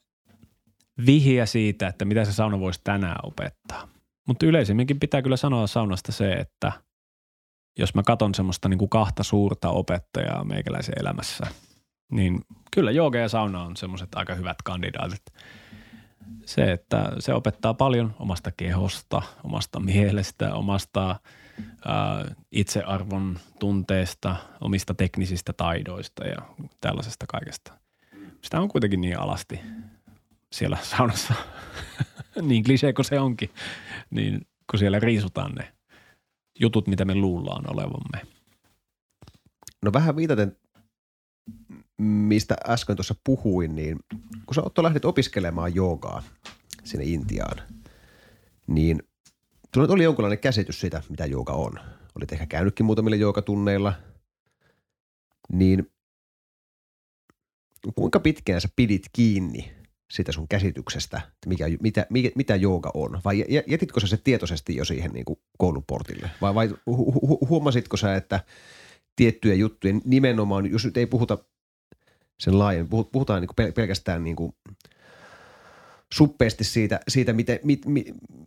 [1.06, 3.88] vihiä siitä, että mitä se sauna voisi tänään opettaa.
[4.28, 6.72] Mutta yleisemminkin pitää kyllä sanoa saunasta se, että
[7.78, 11.46] jos mä katson semmoista niin kuin kahta suurta opettajaa meikäläisen elämässä,
[12.12, 12.40] niin
[12.74, 15.22] kyllä jooga ja sauna on semmoiset aika hyvät kandidaatit–
[16.44, 21.20] se, että se opettaa paljon omasta kehosta, omasta mielestä, omasta
[21.84, 26.36] ää, itsearvon tunteesta, omista teknisistä taidoista ja
[26.80, 27.72] tällaisesta kaikesta.
[28.42, 29.60] Sitä on kuitenkin niin alasti
[30.52, 31.34] siellä saunassa,
[32.42, 33.50] niin klisee kuin se onkin,
[34.10, 35.72] niin kun siellä riisutaan ne
[36.60, 38.32] jutut, mitä me luullaan olevamme.
[39.82, 40.56] No vähän viitaten
[41.98, 43.98] mistä äsken tuossa puhuin, niin
[44.46, 46.22] kun sä Otto lähdit opiskelemaan joogaa
[46.84, 47.62] sinne Intiaan,
[48.66, 49.02] niin
[49.74, 51.72] sinulla oli jonkinlainen käsitys siitä, mitä jooga on.
[52.14, 53.92] Olit ehkä käynytkin muutamilla joogatunneilla,
[55.52, 55.90] niin
[57.94, 59.72] kuinka pitkään sä pidit kiinni
[60.12, 63.20] sitä sun käsityksestä, että mikä, mitä, mikä, mitä jooga on?
[63.24, 66.30] Vai jätitkö sä se tietoisesti jo siihen niin kuin kouluportille?
[66.40, 68.40] Vai, vai hu, hu, huomasitko sä, että
[69.16, 71.38] tiettyjä juttuja nimenomaan, jos nyt ei puhuta
[72.42, 72.88] sen laajen.
[72.88, 74.54] Puhutaan niin kuin pelkästään niin kuin
[76.12, 78.04] suppeasti siitä, siitä miten, mit, mi,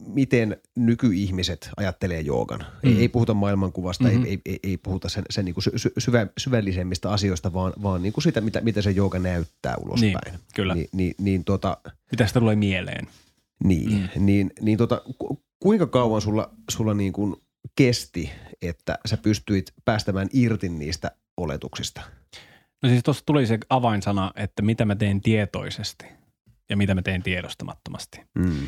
[0.07, 2.59] miten nykyihmiset ajattelee joogan.
[2.59, 2.89] Mm.
[2.89, 4.25] Ei, ei puhuta maailmankuvasta, mm-hmm.
[4.25, 5.63] ei, ei, ei puhuta sen, sen niin kuin
[5.97, 10.13] syvä, syvällisemmistä asioista, vaan, vaan niin kuin sitä, mitä, mitä se jooga näyttää ulospäin.
[10.25, 10.75] Niin, kyllä.
[10.75, 11.77] Ni, niin, niin, tota,
[12.11, 13.07] mitä sitä tulee mieleen?
[13.63, 14.25] Niin, mm.
[14.25, 15.01] niin, niin tota,
[15.59, 17.35] kuinka kauan sulla, sulla niin kuin
[17.75, 18.31] kesti,
[18.61, 22.01] että sä pystyit päästämään irti niistä oletuksista?
[22.83, 26.05] No siis tuossa tuli se avainsana, että mitä mä teen tietoisesti
[26.69, 28.21] ja mitä mä teen tiedostamattomasti.
[28.33, 28.67] Mm.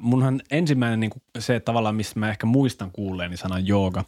[0.00, 4.04] Munhan ensimmäinen niin kuin se tavallaan, missä mä ehkä muistan kuulleeni sanan jooga,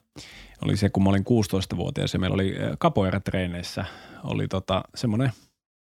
[0.64, 3.85] oli se, kun mä olin 16-vuotias ja meillä oli kapoeiratreeneissä
[4.25, 5.33] oli tota, semmoinen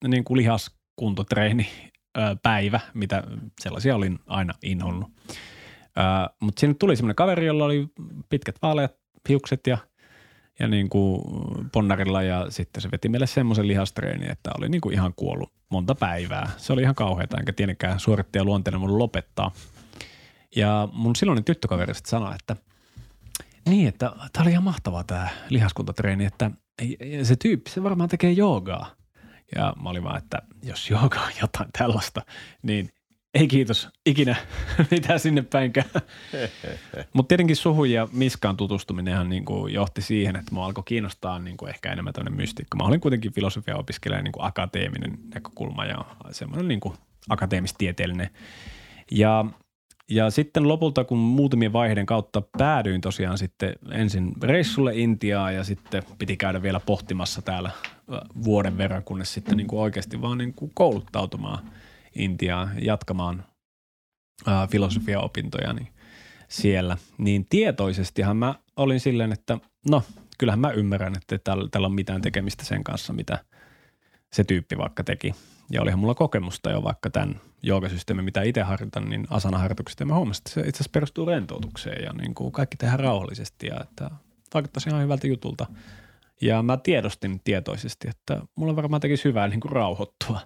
[0.08, 1.68] niin kuin lihaskuntotreeni
[2.42, 3.22] päivä, mitä
[3.60, 5.10] sellaisia olin aina inhonnut.
[6.40, 7.88] Mutta sinne tuli semmoinen kaveri, jolla oli
[8.28, 8.96] pitkät vaaleat
[9.28, 9.78] hiukset ja,
[10.60, 11.22] ja niin kuin
[11.72, 15.94] ponnarilla ja sitten se veti meille semmoisen lihastreeni, että oli niin kuin ihan kuollut monta
[15.94, 16.50] päivää.
[16.56, 19.50] Se oli ihan kauheata, enkä tietenkään suorittaja luonteena mun lopettaa.
[20.56, 22.56] Ja mun silloinen tyttökaveri sitten sanoi, että
[23.68, 26.50] niin, että tämä oli ihan mahtavaa tämä lihaskuntatreeni, että
[27.22, 28.90] se tyyppi, se varmaan tekee joogaa.
[29.56, 32.22] Ja mä olin vaan, että jos jooga on jotain tällaista,
[32.62, 32.90] niin
[33.34, 34.36] ei kiitos ikinä
[34.90, 35.86] mitään sinne päinkään.
[37.14, 41.56] Mutta tietenkin suhun ja miskaan tutustuminenhan niin kuin johti siihen, että mua alkoi kiinnostaa niin
[41.56, 42.76] kuin ehkä enemmän tämmöinen mystiikka.
[42.76, 46.94] Mä olin kuitenkin filosofia-opiskelija niin kuin akateeminen näkökulma ja semmoinen niin kuin
[47.28, 48.30] akateemistieteellinen.
[49.10, 49.44] Ja
[50.10, 56.02] ja sitten lopulta, kun muutamien vaiheiden kautta päädyin tosiaan sitten ensin reissulle Intiaan ja sitten
[56.18, 57.70] piti käydä vielä pohtimassa täällä
[58.44, 61.58] vuoden verran, kunnes sitten niin kuin oikeasti vaan niin kuin kouluttautumaan
[62.18, 63.44] Intiaan jatkamaan
[64.46, 65.88] ää, filosofiaopintoja niin
[66.48, 66.96] siellä.
[67.18, 69.59] Niin tietoisestihan mä olin silleen, että
[69.90, 70.02] no
[70.38, 73.44] kyllähän mä ymmärrän, että tällä, tällä on mitään tekemistä sen kanssa, mitä
[74.33, 75.35] se tyyppi vaikka teki.
[75.70, 80.02] Ja olihan mulla kokemusta jo vaikka tämän joogasysteemin, mitä itse harjoitan, niin asana-harjoituksesta.
[80.02, 83.66] Ja mä huomasin, että se itse asiassa perustuu rentoutukseen ja niin kuin kaikki tehdään rauhallisesti
[83.66, 84.11] ja että
[84.54, 85.66] vaikuttaisi ihan hyvältä jutulta.
[86.40, 90.40] Ja mä tiedostin tietoisesti, että mulla varmaan tekisi hyvää niin kuin rauhoittua.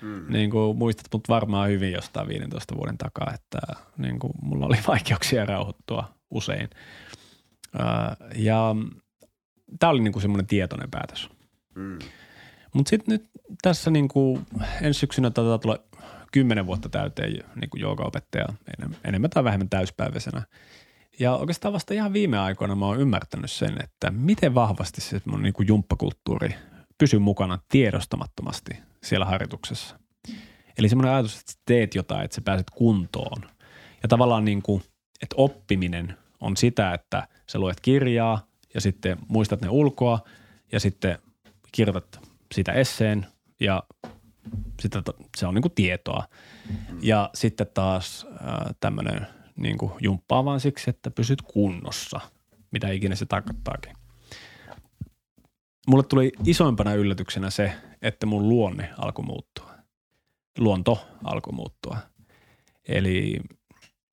[0.00, 0.32] Mm.
[0.32, 3.58] Niin kuin muistat mut varmaan hyvin jostain 15 vuoden takaa, että
[3.96, 6.70] niin kuin mulla oli vaikeuksia rauhoittua usein.
[8.34, 8.76] ja
[9.78, 11.30] tämä oli niin kuin semmoinen tietoinen päätös.
[11.74, 11.98] Mm.
[12.74, 13.30] Mutta sitten nyt
[13.62, 14.46] tässä niin kuin
[14.82, 15.78] ensi syksynä taitaa tulla
[16.32, 18.46] kymmenen vuotta täyteen niin kuin joogaopettaja
[19.04, 20.42] enemmän tai vähemmän täyspäiväisenä.
[21.20, 25.42] Ja oikeastaan vasta ihan viime aikoina mä oon ymmärtänyt sen, että miten vahvasti se mun
[25.42, 26.54] niin kuin jumppakulttuuri
[26.98, 29.98] pysyy mukana tiedostamattomasti siellä harjoituksessa.
[30.78, 33.42] Eli semmoinen ajatus, että teet jotain, että sä pääset kuntoon.
[34.02, 34.82] Ja tavallaan niin kuin,
[35.22, 40.20] että oppiminen on sitä, että sä luet kirjaa ja sitten muistat ne ulkoa
[40.72, 41.18] ja sitten
[41.72, 42.20] kirjoitat
[42.54, 43.26] siitä esseen
[43.60, 43.82] ja
[44.80, 45.02] sitä,
[45.36, 46.24] se on niinku tietoa.
[47.02, 52.20] Ja sitten taas äh, tämmöinen niinku jumppaa vaan siksi, että pysyt kunnossa,
[52.70, 53.97] mitä ikinä se tarkoittaakin.
[55.88, 57.72] Mulle tuli isoimpana yllätyksenä se,
[58.02, 59.70] että mun luonne alkoi muuttua.
[60.58, 61.96] Luonto alkoi muuttua.
[62.88, 63.40] Eli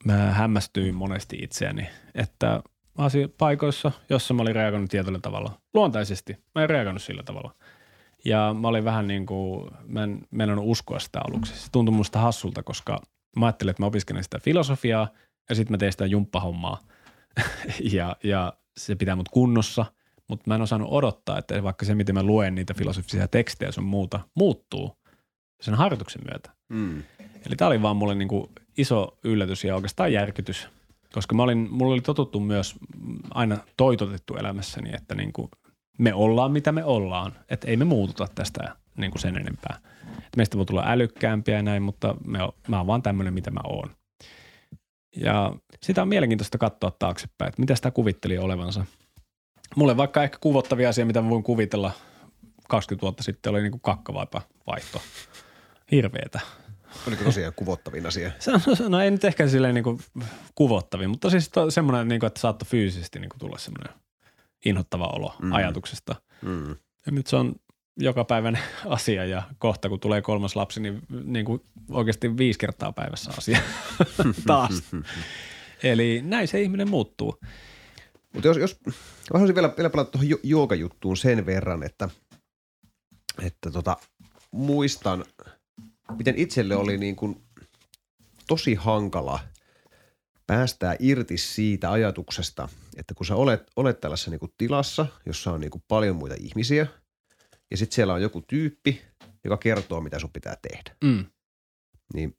[0.05, 2.63] mä hämmästyin monesti itseäni, että
[2.97, 7.55] asia paikoissa, jossa mä olin reagoinut tietyllä tavalla, luontaisesti, mä en reagoinut sillä tavalla–
[8.25, 11.57] ja mä olin vähän niin kuin, mä en mennyt uskoa sitä aluksi.
[11.57, 13.01] Se tuntui musta hassulta, koska
[13.35, 15.07] mä ajattelin, että mä opiskelen sitä filosofiaa
[15.49, 16.79] ja sitten mä tein sitä jumppahommaa.
[17.93, 19.85] ja, ja se pitää mut kunnossa,
[20.29, 23.83] mutta mä en osannut odottaa, että vaikka se, miten mä luen niitä filosofisia tekstejä sun
[23.83, 24.97] muuta, muuttuu
[25.61, 26.51] sen harjoituksen myötä.
[26.69, 27.03] Mm.
[27.45, 30.67] Eli tämä oli vaan mulle niin kuin iso yllätys ja oikeastaan järkytys,
[31.13, 32.75] koska mä olin, mulla oli totuttu myös
[33.31, 35.49] aina toitotettu elämässäni, että niin kuin
[35.99, 37.31] me ollaan mitä me ollaan.
[37.49, 39.79] Että ei me muututa tästä niin kuin sen enempää.
[40.17, 43.61] Et meistä voi tulla älykkäämpiä ja näin, mutta me, mä oon vaan tämmöinen, mitä mä
[43.63, 43.89] oon.
[45.15, 48.85] Ja sitä on mielenkiintoista katsoa taaksepäin, että mitä sitä kuvitteli olevansa.
[49.75, 51.91] Mulle vaikka ehkä kuvottavia asia, mitä mä voin kuvitella
[52.69, 55.01] 20 vuotta sitten, oli niin kuin kakkavaipa vaihto.
[55.91, 56.39] Hirveetä.
[57.07, 58.31] Oliko tosiaan kuvottavin asia?
[58.47, 59.99] No, no ei nyt ehkä silleen niin kuin
[60.55, 63.93] kuvottavin, mutta siis to, semmoinen, niin kuin, että saattoi fyysisesti niin kuin tulla semmoinen
[64.65, 65.51] inhottava olo mm.
[65.51, 66.15] ajatuksesta.
[66.41, 66.69] Mm.
[67.05, 67.55] Ja nyt se on
[67.97, 72.91] joka päivän asia ja kohta kun tulee kolmas lapsi, niin, niin kuin oikeasti viisi kertaa
[72.91, 73.59] päivässä asia
[74.47, 74.83] taas.
[75.83, 77.39] Eli näin se ihminen muuttuu.
[78.35, 78.93] Mutta jos, jos mä
[79.33, 82.09] haluaisin vielä, vielä palata tuohon juokajuttuun sen verran, että,
[83.43, 83.97] että tota,
[84.51, 85.25] muistan,
[86.17, 87.41] miten itselle oli niin kuin
[88.47, 89.39] tosi hankala–
[90.47, 95.61] päästää irti siitä ajatuksesta, että kun sä olet, olet tällaisessa niin kuin tilassa, jossa on
[95.61, 96.87] niin kuin paljon muita ihmisiä,
[97.71, 99.01] ja sitten siellä on joku tyyppi,
[99.43, 100.95] joka kertoo, mitä sun pitää tehdä.
[101.03, 101.25] Mm.
[102.13, 102.37] Niin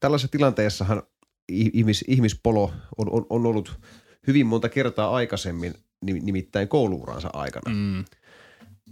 [0.00, 1.02] tällaisessa tilanteessahan
[1.48, 3.80] ihmis, ihmispolo on, on, on ollut
[4.26, 7.74] hyvin monta kertaa aikaisemmin, nimittäin kouluuransa aikana.
[7.74, 8.04] Mm.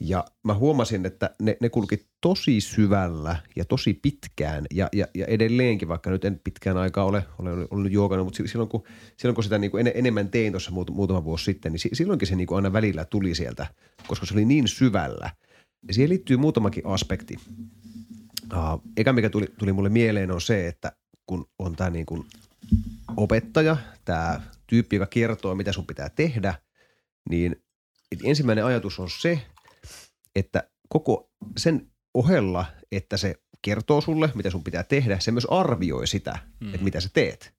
[0.01, 5.27] Ja mä huomasin, että ne, ne kulki tosi syvällä ja tosi pitkään ja, ja, ja
[5.27, 8.83] edelleenkin, vaikka nyt en pitkään aikaa ole, ole ollut juokannut, mutta silloin kun,
[9.17, 12.37] silloin kun sitä niin kuin en, enemmän tein tuossa muutama vuosi sitten, niin silloinkin se
[12.37, 13.67] niin kuin aina välillä tuli sieltä,
[14.07, 15.31] koska se oli niin syvällä.
[15.89, 17.37] Ja siihen liittyy muutamakin aspekti.
[18.53, 20.93] Uh, eka mikä tuli, tuli mulle mieleen on se, että
[21.27, 22.25] kun on tämä niin kuin
[23.17, 26.55] opettaja, tämä tyyppi, joka kertoo, mitä sun pitää tehdä,
[27.31, 27.57] niin
[28.25, 29.41] ensimmäinen ajatus on se,
[30.37, 36.07] että koko sen ohella, että se kertoo sulle, mitä sun pitää tehdä, se myös arvioi
[36.07, 36.75] sitä, mm.
[36.75, 37.55] että mitä sä teet.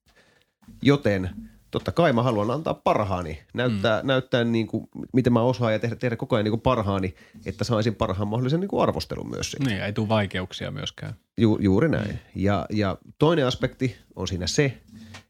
[0.82, 1.30] Joten
[1.70, 4.06] totta kai mä haluan antaa parhaani, näyttää, mm.
[4.06, 7.14] näyttää niin kuin, miten mä osaan ja tehdä, tehdä koko ajan niin kuin parhaani,
[7.46, 9.70] että saisin parhaan mahdollisen niin kuin arvostelun myös siitä.
[9.70, 11.14] Niin, ei tule vaikeuksia myöskään.
[11.38, 12.10] Ju, juuri näin.
[12.10, 12.18] Mm.
[12.34, 14.80] Ja, ja toinen aspekti on siinä se,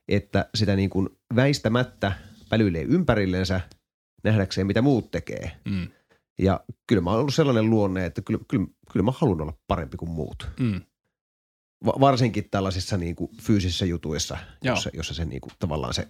[0.09, 2.13] että sitä niin kuin väistämättä
[2.49, 3.61] pälyilee ympärillensä
[4.25, 5.53] nähdäkseen, mitä muut tekee.
[5.65, 5.89] Mm.
[6.39, 9.97] Ja kyllä mä oon ollut sellainen luonne, että kyllä, kyllä, kyllä mä haluan olla parempi
[9.97, 10.49] kuin muut.
[10.61, 10.81] Mm.
[11.85, 16.09] Va- varsinkin tällaisissa niin kuin fyysisissä jutuissa, jossa, jossa se niin kuin, tavallaan se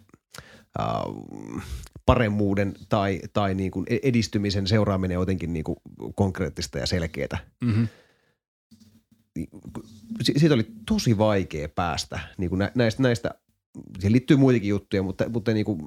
[0.79, 1.63] uh,
[2.07, 5.77] paremmuuden tai, tai niin kuin e-, edistymisen seuraaminen on jotenkin niin kuin
[6.15, 7.39] konkreettista ja selkeää.
[7.65, 7.89] Mm-hmm.
[10.23, 13.35] Si- siitä oli tosi vaikea päästä niin kuin näistä, näistä,
[13.99, 15.81] siihen liittyy muitakin juttuja, mutta, mutta niin kuin,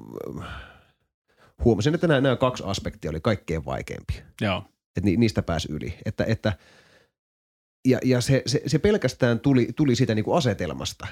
[1.64, 4.22] huomasin, että nämä, nämä kaksi aspektia oli kaikkein vaikeimpia.
[4.40, 4.64] Joo.
[4.96, 5.94] Että ni, niistä pääsi yli.
[6.04, 6.52] Että, että,
[7.88, 11.06] ja ja se, se, se pelkästään tuli, tuli siitä niin kuin asetelmasta.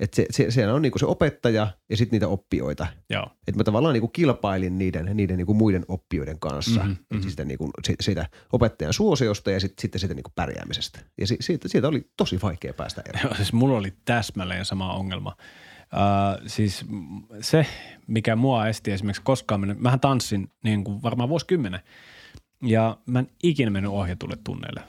[0.00, 2.86] Että se, se, siellä on niin kuin se opettaja ja sitten niitä oppijoita.
[3.10, 3.26] Joo.
[3.48, 6.80] Että mä tavallaan niin kuin kilpailin niiden, niiden niin kuin muiden oppijoiden kanssa.
[6.80, 7.30] Mm-hmm, mm-hmm.
[7.30, 10.98] Sitä niin kuin, siitä opettajan suosiosta ja sit, sitten siitä niin kuin pärjäämisestä.
[11.20, 13.24] Ja siitä, siitä oli tosi vaikea päästä eroon.
[13.24, 15.36] Joo, siis mulla oli täsmälleen sama ongelma.
[15.94, 16.86] Uh, siis
[17.40, 17.66] se,
[18.06, 21.80] mikä mua esti esimerkiksi koskaan mennyt, mähän tanssin niin kuin varmaan vuosikymmenen
[22.62, 24.82] ja mä en ikinä mennyt ohjatulle tunneille.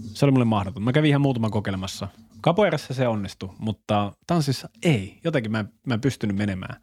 [0.00, 0.82] Se oli mulle mahdoton.
[0.82, 2.08] Mä kävin ihan muutaman kokeilemassa.
[2.40, 5.18] Kapoerassa se onnistui, mutta tanssissa ei.
[5.24, 6.80] Jotenkin mä en, mä en pystynyt menemään.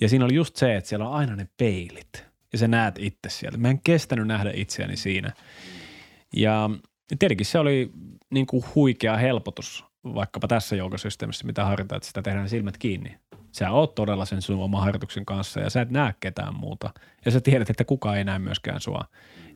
[0.00, 3.28] Ja siinä oli just se, että siellä on aina ne peilit ja sä näet itse
[3.28, 3.58] sieltä.
[3.58, 5.32] Mä en kestänyt nähdä itseäni siinä.
[6.36, 6.70] Ja
[7.18, 7.90] tietenkin se oli
[8.30, 13.16] niin kuin huikea helpotus vaikkapa tässä joukosysteemissä, mitä harjoitetaan, että sitä tehdään silmät kiinni.
[13.52, 16.90] Sä oot todella sen sun oman harjoituksen kanssa ja sä et näe ketään muuta.
[17.24, 19.04] Ja sä tiedät, että kukaan ei näe myöskään sua.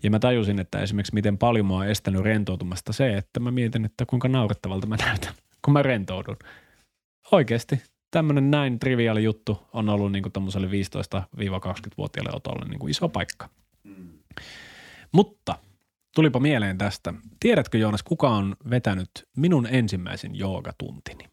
[0.02, 3.84] Ja mä tajusin, että esimerkiksi miten paljon mua on estänyt rentoutumasta se, että mä mietin,
[3.84, 6.36] että kuinka naurettavalta mä näytän, kun mä rentoudun.
[7.32, 13.48] Oikeasti tämmöinen näin triviaali juttu on ollut niin kuin 15-20-vuotiaalle otolle niin kuin iso paikka.
[13.84, 14.18] Mm.
[15.12, 15.58] Mutta–
[16.14, 17.14] Tulipa mieleen tästä.
[17.40, 21.24] Tiedätkö Joonas, kuka on vetänyt minun ensimmäisen joogatuntini?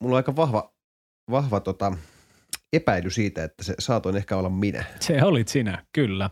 [0.00, 0.72] Mulla on aika vahva,
[1.30, 1.96] vahva tota,
[2.72, 4.84] epäily siitä, että se saatoin ehkä olla minä.
[5.00, 6.30] Se olit sinä, kyllä.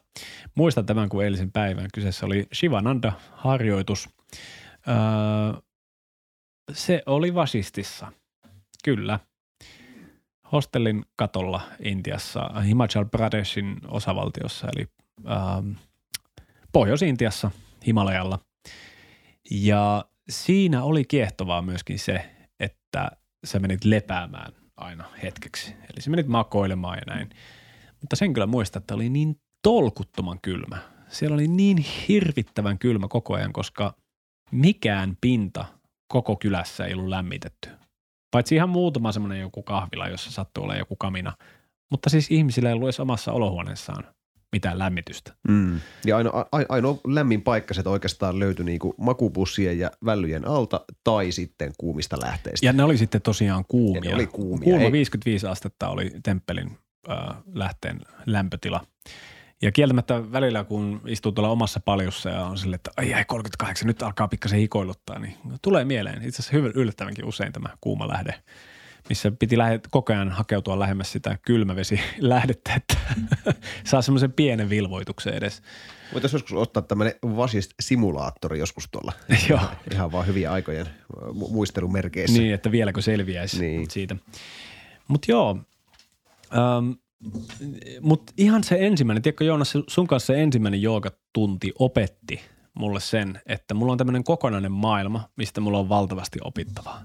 [0.55, 1.89] Muistan tämän kuin eilisen päivän.
[1.95, 4.09] Kyseessä oli Shivananda-harjoitus.
[4.89, 5.61] Öö,
[6.73, 8.13] se oli Vasistissa,
[8.85, 9.19] kyllä.
[10.53, 14.87] Hostellin katolla Intiassa, Himachal Pradeshin osavaltiossa, eli
[15.27, 15.35] öö,
[16.73, 17.51] Pohjois-Intiassa,
[17.87, 18.39] Himalajalla.
[19.51, 22.31] Ja siinä oli kiehtovaa myöskin se,
[22.61, 23.11] että
[23.45, 25.73] sä menit lepäämään aina hetkeksi.
[25.73, 27.31] Eli sä menit makoilemaan ja näin.
[28.01, 30.79] Mutta sen kyllä muistan, että oli niin tolkuttoman kylmä.
[31.09, 33.95] Siellä oli niin hirvittävän kylmä koko ajan, koska
[34.51, 35.65] mikään pinta
[36.09, 37.69] koko kylässä ei ollut lämmitetty.
[38.31, 41.37] Paitsi ihan muutama semmoinen joku kahvila, jossa sattuu olla joku kamina.
[41.91, 44.05] Mutta siis ihmisillä ei ollut edes omassa olohuoneessaan
[44.53, 45.33] mitään lämmitystä.
[45.49, 45.81] Mm.
[46.05, 51.73] Ja ainoa, ainoa lämmin paikka se oikeastaan löytyi niinku makupussien ja vällyjen alta tai sitten
[51.79, 52.67] kuumista lähteistä.
[52.67, 54.03] Ja ne oli sitten tosiaan kuumia.
[54.05, 54.65] Ja ne oli kuumia.
[54.65, 54.93] Kuuma Ei...
[54.93, 56.79] 55 astetta oli temppelin
[57.11, 58.87] äh, lähteen lämpötila.
[59.63, 63.87] Ja kieltämättä välillä, kun istuu tuolla omassa paljussa ja on silleen, että ai, ai 38,
[63.87, 68.35] nyt alkaa pikkasen hikoiluttaa, niin tulee mieleen itse asiassa hyvin yllättävänkin usein tämä kuuma lähde
[69.09, 72.97] missä piti lähe, koko ajan hakeutua lähemmäs sitä kylmävesilähdettä, että
[73.91, 75.63] saa semmoisen pienen vilvoituksen edes.
[76.13, 79.13] Voitaisiin joskus ottaa tämmöinen Vasist-simulaattori joskus tuolla.
[79.49, 79.61] Joo.
[79.93, 80.87] Ihan vaan hyviä aikojen
[81.35, 82.39] muistelumerkeissä.
[82.39, 83.91] Niin, että vieläkö selviäisi niin.
[83.91, 84.17] siitä.
[85.09, 85.59] Mutta joo,
[86.55, 86.91] ähm,
[88.01, 92.41] mutta ihan se ensimmäinen, tiedätkö Joonas, sun kanssa se ensimmäinen joogatunti opetti
[92.75, 97.03] mulle sen, että mulla on tämmöinen kokonainen maailma, mistä mulla on valtavasti opittavaa.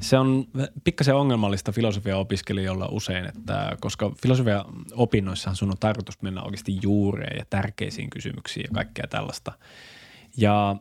[0.00, 0.44] Se on
[0.84, 7.38] pikkasen ongelmallista filosofia opiskelijoilla usein, että koska filosofia opinnoissahan sun on tarkoitus mennä oikeasti juureen
[7.38, 9.52] ja tärkeisiin kysymyksiin ja kaikkea tällaista.
[10.36, 10.76] Ja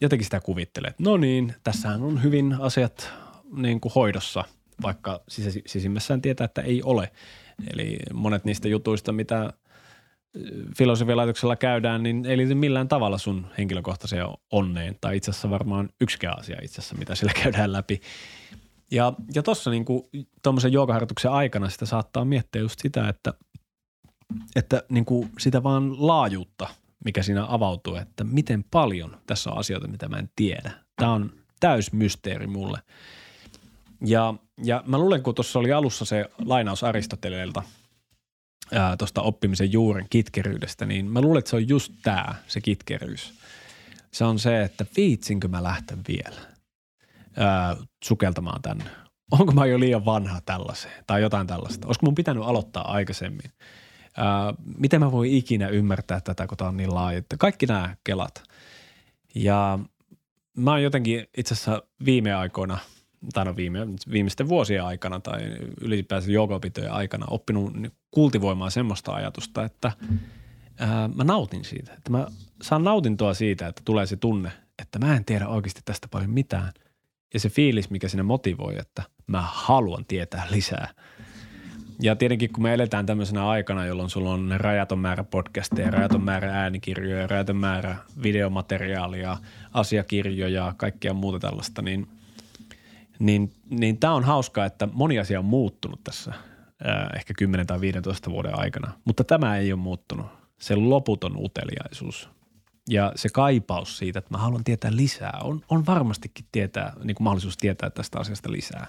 [0.00, 3.12] jotenkin sitä kuvittelee, että no niin, tässähän on hyvin asiat
[3.56, 4.44] niin kuin hoidossa,
[4.82, 5.20] vaikka
[5.66, 7.12] sisimmässään tietää, että ei ole.
[7.72, 9.52] Eli monet niistä jutuista, mitä
[10.78, 14.96] filosofialaitoksella käydään, niin ei liity millään tavalla sun henkilökohtaiseen onneen.
[15.00, 18.00] Tai itse asiassa varmaan yksikään asia itse asiassa, mitä sillä käydään läpi.
[18.90, 19.84] Ja, ja tuossa niin
[20.42, 23.34] tuommoisen joogaharjoituksen aikana sitä saattaa miettiä just sitä, että,
[24.56, 26.68] että kuin sitä vaan laajuutta,
[27.04, 30.70] mikä siinä avautuu, että miten paljon tässä on asioita, mitä mä en tiedä.
[30.96, 32.78] Tämä on täys mysteeri mulle.
[34.06, 37.62] Ja, ja mä luulen, kun tuossa oli alussa se lainaus Aristoteleelta
[38.98, 43.34] tuosta oppimisen juuren kitkeryydestä, niin mä luulen, että se on just tämä, se kitkeryys.
[44.12, 46.55] Se on se, että viitsinkö mä lähten vielä
[47.36, 48.84] ää, sukeltamaan tänne.
[49.30, 51.86] Onko mä jo liian vanha tällaiseen tai jotain tällaista?
[51.86, 53.50] Olisiko mun pitänyt aloittaa aikaisemmin?
[54.16, 57.22] Ää, miten mä voin ikinä ymmärtää tätä, kun tämä on niin laaja?
[57.38, 58.42] Kaikki nämä kelat.
[59.34, 59.78] Ja
[60.56, 62.78] mä oon jotenkin itse asiassa viime aikoina–
[63.32, 63.78] tai no viime,
[64.12, 65.40] viimeisten vuosien aikana tai
[65.80, 67.72] ylipäänsä joogopitojen aikana oppinut
[68.10, 69.92] kultivoimaan semmoista ajatusta, että
[70.78, 71.92] ää, mä nautin siitä.
[71.92, 72.26] Että mä
[72.62, 76.72] saan nautintoa siitä, että tulee se tunne, että mä en tiedä oikeasti tästä paljon mitään.
[77.34, 80.88] Ja se fiilis, mikä sinne motivoi, että mä haluan tietää lisää.
[82.02, 86.62] Ja tietenkin kun me eletään tämmöisenä aikana, jolloin sulla on rajaton määrä podcasteja, rajaton määrä
[86.62, 89.36] äänikirjoja, rajaton määrä videomateriaalia,
[89.72, 92.06] asiakirjoja, kaikkea muuta tällaista, niin–
[93.18, 96.32] niin, niin tämä on hauskaa, että moni asia on muuttunut tässä
[97.16, 100.26] ehkä 10 tai 15 vuoden aikana, mutta tämä ei ole muuttunut.
[100.58, 102.28] Se loputon uteliaisuus
[102.88, 107.24] ja se kaipaus siitä, että mä haluan tietää lisää, on, on varmastikin tietää, niin kuin
[107.24, 108.86] mahdollisuus tietää tästä asiasta lisää.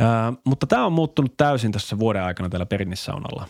[0.00, 3.48] Äh, mutta tämä on muuttunut täysin tässä vuoden aikana täällä perinnissaunalla.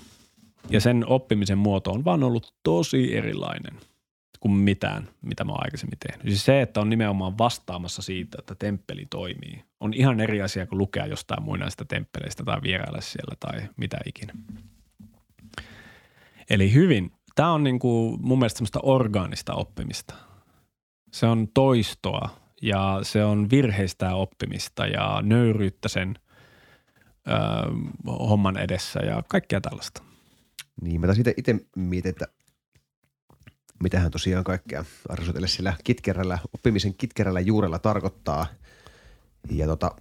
[0.71, 3.81] Ja sen oppimisen muoto on vaan ollut tosi erilainen–
[4.45, 6.27] kuin mitään, mitä mä oon aikaisemmin tehnyt.
[6.27, 10.79] Siis se, että on nimenomaan vastaamassa siitä, että temppeli toimii, on ihan eri asia kuin
[10.79, 14.33] lukea jostain muinaista temppeleistä tai vierailla siellä tai mitä ikinä.
[16.51, 20.14] Eli hyvin, tämä on niin kuin mun mielestä semmoista orgaanista oppimista.
[21.12, 22.29] Se on toistoa
[22.62, 26.14] ja se on virheistä oppimista ja nöyryyttä sen
[27.29, 27.33] ö,
[28.07, 30.03] homman edessä ja kaikkea tällaista.
[30.83, 32.27] Niin, mä itse mietin, että
[33.83, 38.47] mitähän tosiaan kaikkea Arsotelle sillä kitkerällä, oppimisen kitkerällä juurella tarkoittaa.
[39.51, 39.97] Ja tota,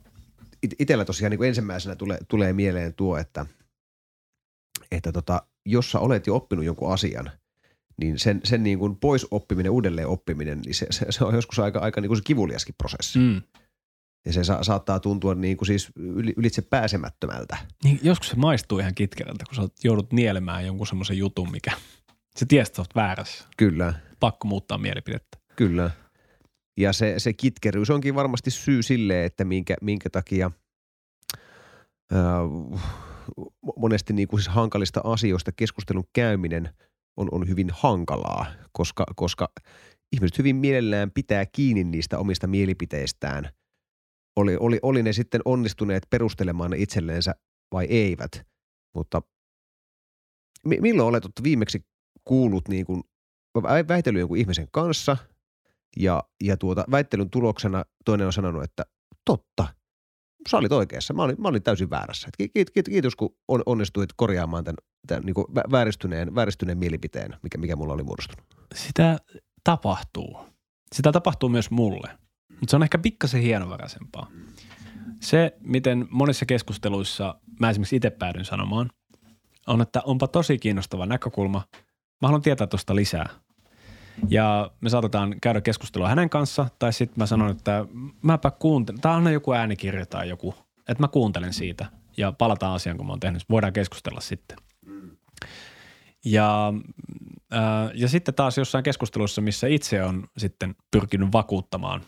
[0.63, 3.45] it- itsellä tosiaan niin kuin ensimmäisenä tulee, tulee mieleen tuo, että,
[4.91, 7.31] että tota, jos sä olet jo oppinut jonkun asian,
[7.97, 11.59] niin sen, sen niin kuin pois oppiminen, uudelleen oppiminen, niin se, se, se on joskus
[11.59, 13.19] aika, aika niin kuin se kivuliaskin prosessi.
[13.19, 13.41] Mm.
[14.25, 15.91] Ja se sa- saattaa tuntua niin kuin siis
[16.37, 17.57] ylitse pääsemättömältä.
[17.83, 21.71] Niin, joskus se maistuu ihan kitkerältä, kun sä joudut nielemään jonkun semmoisen jutun, mikä
[22.39, 23.45] se tiesi, että väärässä.
[23.57, 23.93] Kyllä.
[24.19, 25.37] Pakko muuttaa mielipidettä.
[25.55, 25.91] Kyllä.
[26.77, 30.51] Ja se, se kitkeryys onkin varmasti syy sille, että minkä, minkä takia
[32.11, 32.39] ää,
[33.77, 36.69] monesti niin kuin siis hankalista asioista keskustelun käyminen
[37.17, 39.49] on, on hyvin hankalaa, koska, koska
[40.11, 43.49] ihmiset hyvin mielellään pitää kiinni niistä omista mielipiteistään.
[44.35, 47.35] Oli, oli, oli ne sitten onnistuneet perustelemaan itselleensä
[47.71, 48.31] vai eivät,
[48.95, 49.21] mutta
[50.65, 51.85] milloin olet viimeksi
[52.23, 53.03] kuullut niin kuin
[53.87, 55.17] väitellyt jonkun ihmisen kanssa
[55.97, 58.83] ja, ja tuota, väittelyn tuloksena toinen on sanonut, että
[59.25, 59.67] totta,
[60.49, 62.29] sä olit oikeassa, mä olin, mä olin täysin väärässä.
[62.37, 64.77] Kiitos, kiitos kun on, onnistuit korjaamaan tämän,
[65.07, 68.45] tämän niin kuin vääristyneen, vääristyneen mielipiteen, mikä, mikä mulla oli muodostunut.
[68.75, 69.17] Sitä
[69.63, 70.37] tapahtuu.
[70.95, 72.09] Sitä tapahtuu myös mulle,
[72.49, 74.31] mutta se on ehkä pikkasen hienovaraisempaa.
[75.19, 78.89] Se, miten monissa keskusteluissa mä esimerkiksi itse päädyin sanomaan,
[79.67, 81.61] on, että onpa tosi kiinnostava näkökulma–
[82.23, 83.29] mä haluan tietää tuosta lisää.
[84.29, 87.85] Ja me saatetaan käydä keskustelua hänen kanssa, tai sitten mä sanon, että
[88.21, 90.55] mäpä kuuntelen, tai on joku äänikirja tai joku,
[90.87, 91.85] että mä kuuntelen siitä
[92.17, 93.43] ja palataan asiaan, kun mä oon tehnyt.
[93.49, 94.57] Voidaan keskustella sitten.
[96.25, 96.73] Ja,
[97.51, 102.01] ää, ja sitten taas jossain keskustelussa, missä itse on sitten pyrkinyt vakuuttamaan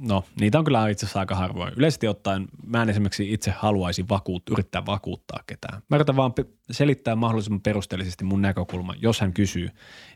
[0.00, 1.72] no niitä on kyllä itse asiassa aika harvoin.
[1.76, 5.82] Yleisesti ottaen mä en esimerkiksi itse haluaisi vakuut, yrittää vakuuttaa ketään.
[5.88, 6.32] Mä yritän vaan
[6.70, 9.70] selittää mahdollisimman perusteellisesti mun näkökulma, jos hän kysyy.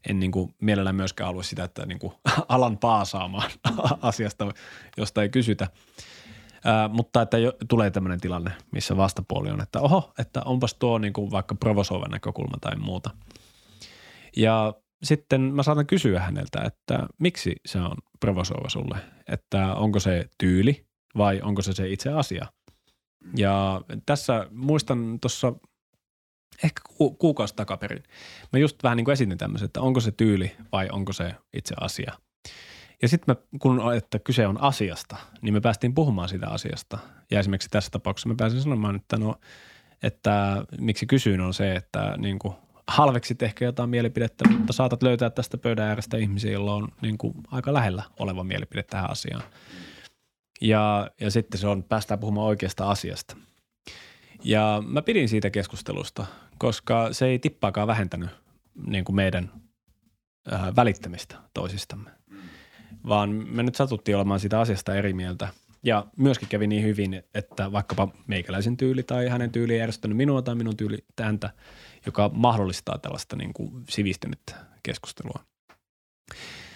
[0.09, 2.12] En niin kuin mielellään myöskään halua sitä, että niin kuin
[2.49, 3.50] alan paasaamaan
[4.02, 4.52] asiasta,
[4.96, 5.69] josta ei kysytä.
[6.65, 10.98] Ää, mutta että jo, tulee tämmöinen tilanne, missä vastapuoli on, että oho, että onpas tuo
[10.98, 13.11] niin kuin vaikka provosoiva näkökulma tai muuta.
[14.37, 18.98] Ja sitten mä saatan kysyä häneltä, että miksi se on provosoiva sulle,
[19.29, 22.46] että onko se tyyli vai onko se se itse asia.
[23.37, 25.52] Ja tässä muistan tuossa
[26.64, 28.02] ehkä ku, kuukausi takaperin.
[28.52, 31.75] Mä just vähän niin kuin esitin tämmöisen, että onko se tyyli vai onko se itse
[31.81, 32.12] asia.
[33.02, 36.98] Ja sitten kun että kyse on asiasta, niin me päästiin puhumaan siitä asiasta.
[37.31, 39.35] Ja esimerkiksi tässä tapauksessa mä pääsin sanomaan, että no,
[40.02, 42.54] että miksi kysyin on se, että niin kuin
[42.88, 47.35] halveksit ehkä jotain mielipidettä, mutta saatat löytää tästä pöydän äärestä ihmisiä, joilla on niin kuin
[47.50, 49.42] aika lähellä oleva mielipide tähän asiaan.
[50.60, 53.37] Ja, ja sitten se on, päästään puhumaan oikeasta asiasta.
[54.44, 56.26] Ja mä pidin siitä keskustelusta,
[56.58, 58.30] koska se ei tippaakaan vähentänyt
[58.87, 59.52] niin kuin meidän
[60.52, 62.10] äh, välittämistä toisistamme,
[63.08, 65.48] vaan me nyt satuttiin olemaan siitä asiasta eri mieltä.
[65.82, 70.42] Ja myöskin kävi niin hyvin, että vaikkapa meikäläisen tyyli tai hänen tyyli ei järjestänyt minua
[70.42, 71.50] tai minun tyyli häntä,
[72.07, 75.44] joka mahdollistaa tällaista niin kuin sivistynyttä keskustelua.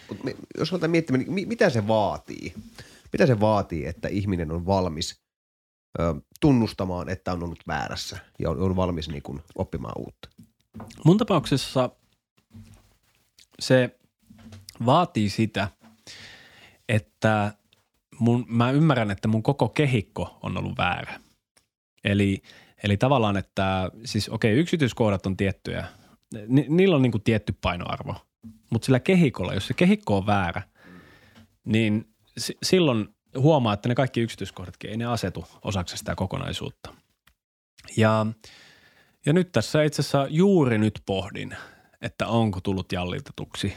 [0.08, 2.54] Mut me, jos aletaan miettimään, niin mitä se vaatii?
[3.12, 5.20] Mitä se vaatii, että ihminen on valmis
[6.00, 10.28] ö, tunnustamaan, että on ollut väärässä ja on, on valmis niin kuin, oppimaan uutta?
[11.04, 11.90] Mun tapauksessa
[13.60, 13.98] se
[14.86, 15.68] vaatii sitä,
[16.88, 17.52] että
[18.18, 21.20] mun, mä ymmärrän, että mun koko kehikko on ollut väärä.
[22.04, 22.42] Eli,
[22.82, 25.84] eli tavallaan, että siis okei, okay, yksityiskohdat on tiettyjä.
[26.46, 28.14] Ni, niillä on niin kuin tietty painoarvo.
[28.70, 30.62] Mutta sillä kehikolla, jos se kehikko on väärä,
[31.64, 36.94] niin s- silloin huomaa, että ne kaikki yksityiskohdatkin ei ne asetu osaksi sitä kokonaisuutta.
[37.96, 38.26] Ja,
[39.26, 41.56] ja nyt tässä itse asiassa juuri nyt pohdin,
[42.00, 43.76] että onko tullut jallitetuksi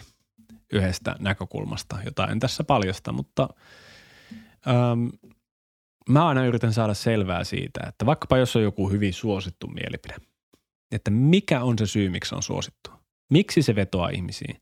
[0.74, 3.50] yhdestä näkökulmasta, jota en tässä paljasta, mutta
[4.68, 5.10] äm,
[6.10, 10.16] mä aina yritän saada selvää siitä, että vaikkapa jos on joku hyvin suosittu mielipide,
[10.92, 12.92] että mikä on se syy, miksi on suosittu.
[13.32, 14.62] Miksi se vetoaa ihmisiin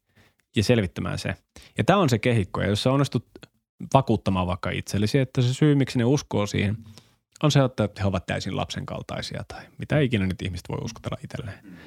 [0.55, 1.35] ja selvittämään se.
[1.77, 3.27] Ja tämä on se kehikko, ja jos sä onnistut
[3.93, 6.77] vakuuttamaan vaikka itsellesi, että se syy, miksi ne uskoo siihen,
[7.43, 11.17] on se, että he ovat täysin lapsen kaltaisia tai mitä ikinä nyt ihmiset voi uskotella
[11.23, 11.79] itselleen.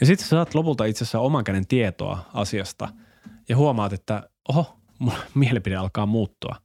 [0.00, 2.88] Ja sitten sä saat lopulta itse asiassa oman käden tietoa asiasta
[3.48, 4.80] ja huomaat, että oho,
[5.34, 6.56] mielipide alkaa muuttua.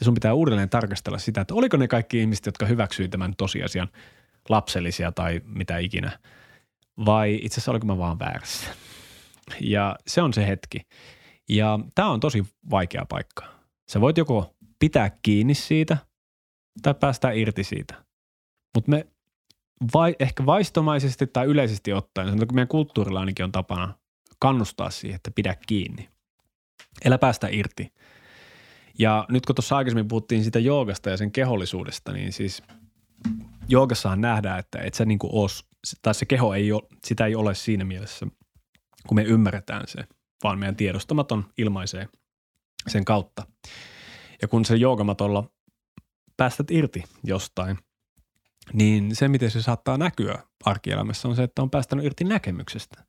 [0.00, 3.88] Ja sun pitää uudelleen tarkastella sitä, että oliko ne kaikki ihmiset, jotka hyväksyivät tämän tosiasian
[4.48, 6.18] lapsellisia tai mitä ikinä,
[7.06, 8.70] vai itse asiassa oliko mä vaan väärässä.
[9.60, 10.80] Ja se on se hetki.
[11.48, 13.44] Ja tämä on tosi vaikea paikka.
[13.88, 15.96] Sä voit joko pitää kiinni siitä
[16.82, 18.04] tai päästä irti siitä.
[18.74, 19.06] Mutta me
[19.94, 23.94] vai, ehkä vaistomaisesti tai yleisesti ottaen, sanotaan, kun meidän kulttuurilla ainakin on tapana
[24.38, 26.08] kannustaa siihen, että pidä kiinni.
[27.04, 27.92] Elä päästä irti.
[28.98, 32.62] Ja nyt kun tuossa aikaisemmin puhuttiin siitä joogasta ja sen kehollisuudesta, niin siis
[33.68, 35.68] joogassahan nähdään, että et sä niinku os,
[36.02, 38.26] tai se keho ei ole, sitä ei ole siinä mielessä,
[39.08, 40.04] kun me ymmärretään se,
[40.42, 42.08] vaan meidän tiedostamaton ilmaisee
[42.88, 43.46] sen kautta.
[44.42, 45.50] Ja kun se joogamatolla
[46.36, 47.78] päästät irti jostain,
[48.72, 53.04] niin se, miten se saattaa näkyä arkielämässä on se, että on päästänyt irti näkemyksestä.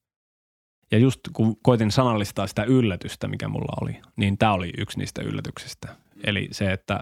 [0.91, 5.21] Ja just kun koitin sanallistaa sitä yllätystä, mikä mulla oli, niin tämä oli yksi niistä
[5.21, 5.95] yllätyksistä.
[6.23, 7.01] Eli se, että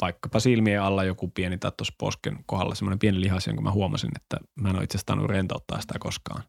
[0.00, 4.10] vaikkapa silmien alla joku pieni tai tuossa posken kohdalla semmoinen pieni lihas, jonka mä huomasin,
[4.16, 6.42] että mä en ole itse asiassa rentouttaa sitä koskaan.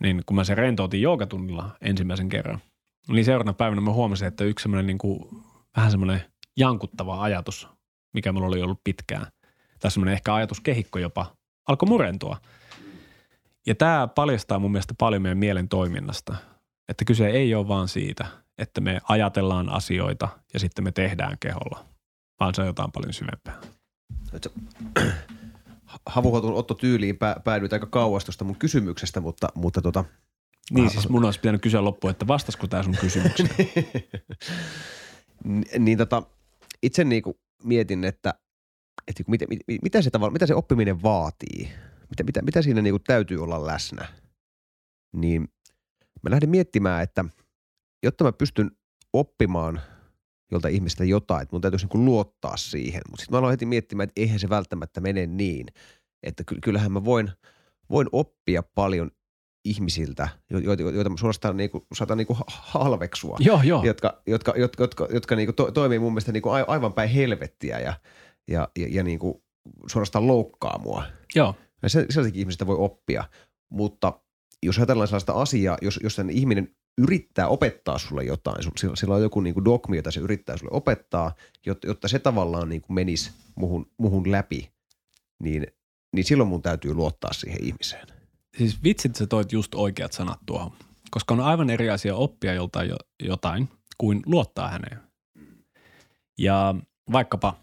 [0.00, 2.60] Niin kun mä sen rentoutin joogatunnilla ensimmäisen kerran,
[3.08, 4.98] niin seuraavana päivänä mä huomasin, että yksi semmoinen niin
[5.76, 6.22] vähän semmoinen
[6.56, 7.68] jankuttava ajatus,
[8.14, 9.26] mikä mulla oli ollut pitkään,
[9.80, 11.36] tai semmoinen ehkä ajatuskehikko jopa,
[11.68, 12.36] alkoi murentua.
[13.68, 16.36] Ja tämä paljastaa mun mielestä paljon meidän mielen toiminnasta,
[16.88, 18.26] että kyse ei ole vaan siitä,
[18.58, 21.84] että me ajatellaan asioita ja sitten me tehdään keholla,
[22.40, 23.60] vaan se on jotain paljon syvempää.
[26.06, 30.04] Havuhotun Otto tyyliin pä, päädyit aika kauas tuosta mun kysymyksestä, mutta, mutta tota,
[30.70, 33.50] Niin siis mun olisi pitänyt kysyä loppuun, että vastasko tämä sun kysymykseen?
[35.84, 36.22] niin tota,
[36.82, 38.34] itse niinku mietin, että,
[39.08, 39.46] että mitä,
[39.82, 41.70] mitä, se tavalla, mitä se oppiminen vaatii,
[42.10, 44.08] mitä, mitä, mitä siinä niinku täytyy olla läsnä,
[45.16, 45.48] niin
[46.22, 47.24] mä lähdin miettimään, että
[48.02, 48.70] jotta mä pystyn
[49.12, 49.80] oppimaan
[50.52, 54.08] jolta ihmistä jotain, että mun täytyisi niinku luottaa siihen, mutta sitten mä aloin heti miettimään,
[54.08, 55.66] että eihän se välttämättä mene niin,
[56.22, 57.30] että kyllähän mä voin,
[57.90, 59.10] voin oppia paljon
[59.64, 63.36] ihmisiltä, joita, joita suorastaan niinku, saatan niinku halveksua.
[63.40, 63.84] Joo, joo.
[63.84, 67.94] Jotka, jotka, jotka, jotka, jotka niinku to, toimii mun mielestä niinku aivan päin helvettiä ja,
[68.48, 69.42] ja, ja, ja niinku
[69.86, 71.04] suorastaan loukkaa mua.
[71.34, 71.54] Joo.
[71.86, 73.24] Sellaisenkin ihmisistä voi oppia,
[73.70, 74.20] mutta
[74.62, 79.22] jos ajatellaan sellaista asiaa, jos, jos sen ihminen yrittää opettaa sulle jotain, sillä, sillä on
[79.22, 81.34] joku niinku dogmi, jota se yrittää sulle opettaa,
[81.84, 84.70] jotta, se tavallaan niinku menisi muhun, muhun läpi,
[85.42, 85.66] niin,
[86.14, 88.18] niin silloin mun täytyy luottaa siihen ihmiseen
[88.58, 90.72] siis vitsit sä toit just oikeat sanat tuohon,
[91.10, 93.68] koska on aivan eri asia oppia joltain jotain
[93.98, 95.00] kuin luottaa häneen.
[96.38, 96.74] Ja
[97.12, 97.56] vaikkapa,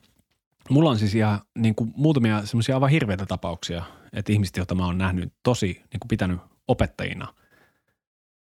[0.69, 4.85] mulla on siis ihan niin kuin muutamia semmoisia aivan hirveitä tapauksia, että ihmiset, joita mä
[4.85, 7.33] oon nähnyt tosi niin kuin pitänyt opettajina,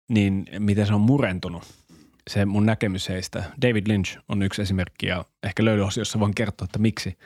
[0.08, 1.62] niin miten se on murentunut
[2.30, 3.44] se mun näkemys heistä.
[3.62, 7.18] David Lynch on yksi esimerkki ja ehkä löydyosiossa voin kertoa, että miksi.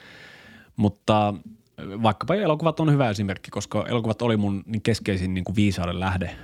[0.77, 1.35] Mutta
[1.79, 6.37] vaikkapa elokuvat on hyvä esimerkki, koska elokuvat oli mun niin keskeisin niin kuin viisauden lähde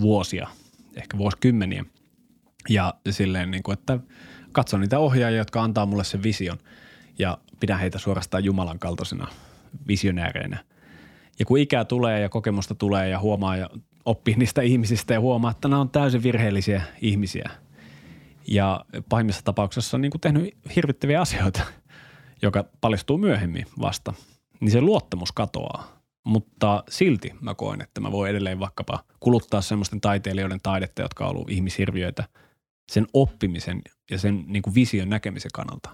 [0.00, 0.48] vuosia,
[0.94, 1.84] ehkä vuosikymmeniä.
[2.68, 3.98] Ja silleen, niin kuin, että
[4.52, 6.58] katson niitä ohjaajia, jotka antaa mulle sen vision
[7.18, 9.28] ja pidän heitä suorastaan Jumalan kaltaisena
[9.88, 10.64] visionääreinä.
[11.38, 13.70] Ja kun ikää tulee ja kokemusta tulee ja huomaa ja
[14.04, 17.50] oppii niistä ihmisistä ja huomaa, että nämä on täysin virheellisiä ihmisiä.
[18.48, 21.60] Ja pahimmissa tapauksessa on niin kuin tehnyt hirvittäviä asioita,
[22.42, 24.14] joka paljastuu myöhemmin vasta.
[24.60, 25.96] Niin se luottamus katoaa.
[26.24, 31.30] Mutta silti mä koen, että mä voin edelleen vaikkapa kuluttaa semmoisten taiteilijoiden taidetta, jotka on
[31.30, 32.24] ollut ihmishirviöitä
[32.92, 35.90] sen oppimisen ja sen niin kuin vision näkemisen kannalta.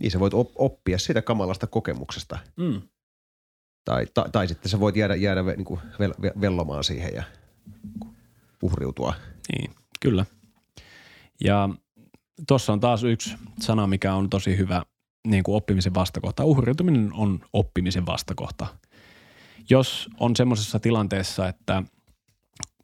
[0.00, 2.38] Niin sä voit oppia siitä kamalasta kokemuksesta.
[2.56, 2.82] Mm.
[3.84, 7.22] Tai, tai, tai sitten sä voit jäädä, jäädä niin kuin vel, vellomaan siihen ja
[8.62, 9.14] uhriutua.
[9.52, 9.70] Niin,
[10.00, 10.26] kyllä.
[11.44, 11.68] Ja
[12.48, 14.82] tuossa on taas yksi sana, mikä on tosi hyvä
[15.26, 16.44] niin kuin oppimisen vastakohta.
[16.44, 18.66] Uhriutuminen on oppimisen vastakohta.
[19.70, 21.82] Jos on semmoisessa tilanteessa, että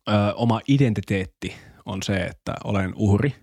[0.09, 1.55] ö, oma identiteetti
[1.87, 3.35] on se, että olen uhri,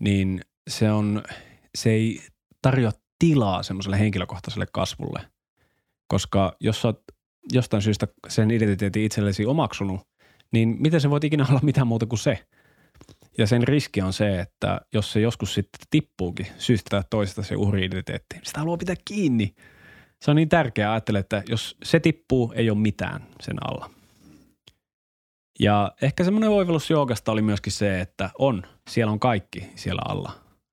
[0.00, 0.40] niin
[0.70, 1.22] se, on,
[1.74, 2.22] se ei
[2.62, 5.20] tarjoa tilaa semmoiselle henkilökohtaiselle kasvulle.
[6.08, 7.02] Koska jos sä oot
[7.52, 10.00] jostain syystä sen identiteetin itsellesi omaksunut,
[10.52, 12.46] niin miten se voit ikinä olla mitään muuta kuin se?
[13.38, 17.56] Ja sen riski on se, että jos se joskus sitten tippuukin syystä tai toisesta se
[17.56, 19.54] uhri-identiteetti, niin sitä haluaa pitää kiinni.
[20.24, 23.90] Se on niin tärkeää ajatella, että jos se tippuu, ei ole mitään sen alla.
[25.60, 30.32] Ja ehkä semmoinen oivallus joogasta oli myöskin se, että on, siellä on kaikki siellä alla.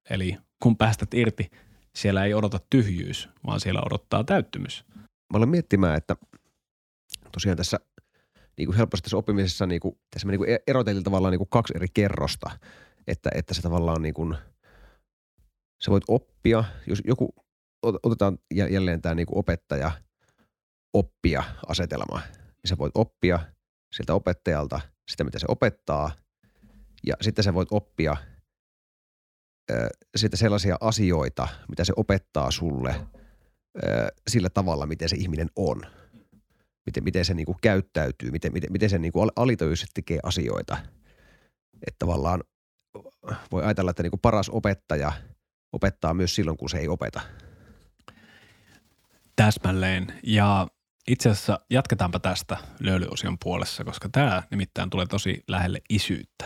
[0.10, 1.50] Eli kun päästät irti,
[1.96, 4.86] siellä ei odota tyhjyys, vaan siellä odottaa täyttymys.
[5.34, 6.16] Mä olen miettimään, että
[7.32, 7.80] tosiaan tässä
[8.58, 11.50] niin kuin helposti tässä oppimisessa niin kuin, tässä me niin kuin eroteltiin tavallaan niin kuin
[11.50, 12.52] kaksi eri kerrosta,
[13.08, 14.38] että, että se tavallaan niin kuin,
[15.84, 17.36] sä voit oppia, jos joku,
[17.84, 18.38] otetaan
[18.70, 19.92] jälleen tämä niin kuin opettaja
[20.94, 23.40] oppia asetelma, niin sä voit oppia
[23.96, 24.82] siltä opettajalta
[25.12, 26.12] sitä, mitä se opettaa,
[27.08, 28.18] ja sitten sä voit oppia
[30.16, 32.96] sitten sellaisia asioita, mitä se opettaa sulle
[34.28, 35.82] sillä tavalla, miten se ihminen on–
[36.86, 40.78] miten, miten se niin kuin käyttäytyy, miten, miten, miten se niin kuin alitajuisesti tekee asioita.
[41.88, 42.44] Että tavallaan
[43.52, 45.12] voi ajatella, että niin kuin paras opettaja
[45.74, 47.22] opettaa myös silloin, kun se ei opeta.
[49.36, 50.20] Täsmälleen.
[50.24, 50.68] Ja
[51.08, 56.46] itse asiassa jatketaanpa tästä löylyosion puolessa, koska tämä nimittäin tulee tosi lähelle isyyttä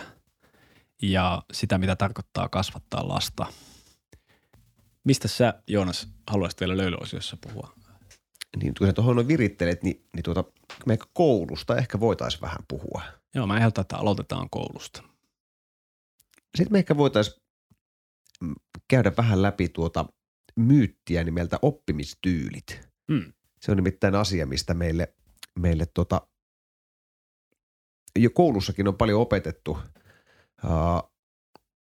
[1.02, 3.46] ja sitä, mitä tarkoittaa kasvattaa lasta.
[5.04, 7.80] Mistä sä, Joonas, haluaisit vielä löylyosiossa puhua?
[8.58, 10.44] niin kun sä tuohon virittelet, niin, niin tuota,
[10.86, 13.02] me koulusta ehkä voitaisiin vähän puhua.
[13.36, 15.04] Joo, mä ehdotan, että aloitetaan koulusta.
[16.56, 17.42] Sitten me ehkä voitaisiin
[18.42, 18.56] mm,
[18.88, 20.06] käydä vähän läpi tuota
[20.56, 22.90] myyttiä nimeltä oppimistyylit.
[23.12, 23.34] Hmm.
[23.62, 25.14] Se on nimittäin asia, mistä meille,
[25.60, 26.28] meille tota,
[28.16, 29.78] jo koulussakin on paljon opetettu,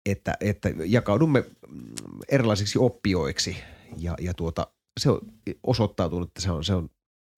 [0.05, 1.93] että, että jakaudumme mm,
[2.29, 3.57] erilaisiksi oppijoiksi
[3.97, 4.67] ja, ja tuota,
[4.99, 5.19] se on
[5.63, 6.89] osoittautunut, että se on, se on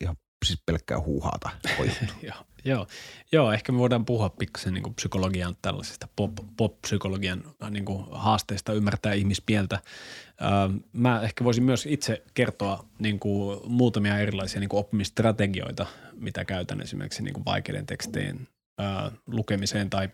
[0.02, 0.16] ihan
[0.46, 1.50] siis pelkkää huuhaata.
[2.22, 2.88] joo, joo,
[3.32, 9.76] joo, ehkä me voidaan puhua pikkasen niin psykologian tällaisista pop, pop-psykologian niin haasteista ymmärtää ihmispieltä.
[9.76, 16.46] Äh, mä ehkä voisin myös itse kertoa niin kuin muutamia erilaisia niin kuin oppimistrategioita, mitä
[16.46, 18.48] käytän esimerkiksi niin kuin vaikeiden tekstien
[18.82, 20.10] äh, lukemiseen tai,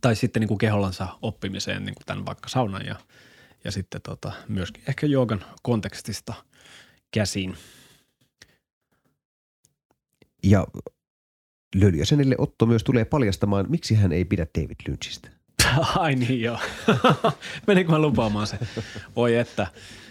[0.00, 2.96] tai sitten niin kuin kehollansa oppimiseen, niin kuin tämän vaikka saunan ja,
[3.64, 6.34] ja sitten tota, myöskin ehkä joogan kontekstista–
[7.10, 7.56] käsin.
[10.42, 10.66] Ja
[11.74, 15.30] Löljäsenelle Otto myös tulee paljastamaan, miksi hän ei pidä David Lynchistä.
[15.96, 16.58] Ai niin joo.
[17.66, 18.58] Menikö mä lupaamaan se?
[19.16, 19.66] Voi että.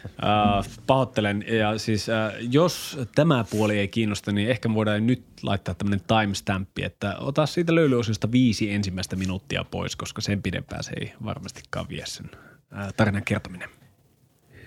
[0.05, 1.45] Uh, pahoittelen.
[1.47, 6.83] Ja siis uh, jos tämä puoli ei kiinnosta, niin ehkä voidaan nyt laittaa tämmöinen timestampi,
[6.83, 12.05] että ota siitä löylyosiosta viisi ensimmäistä minuuttia pois, koska sen pidempään se ei varmastikaan vie
[12.05, 13.69] sen uh, tarinan kertominen.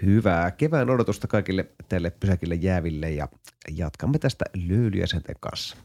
[0.03, 3.29] Hyvää kevään odotusta kaikille tälle pysäkille jääville ja
[3.77, 5.77] jatkamme tästä löylyjäsenten kanssa.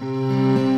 [0.00, 0.69] Mm.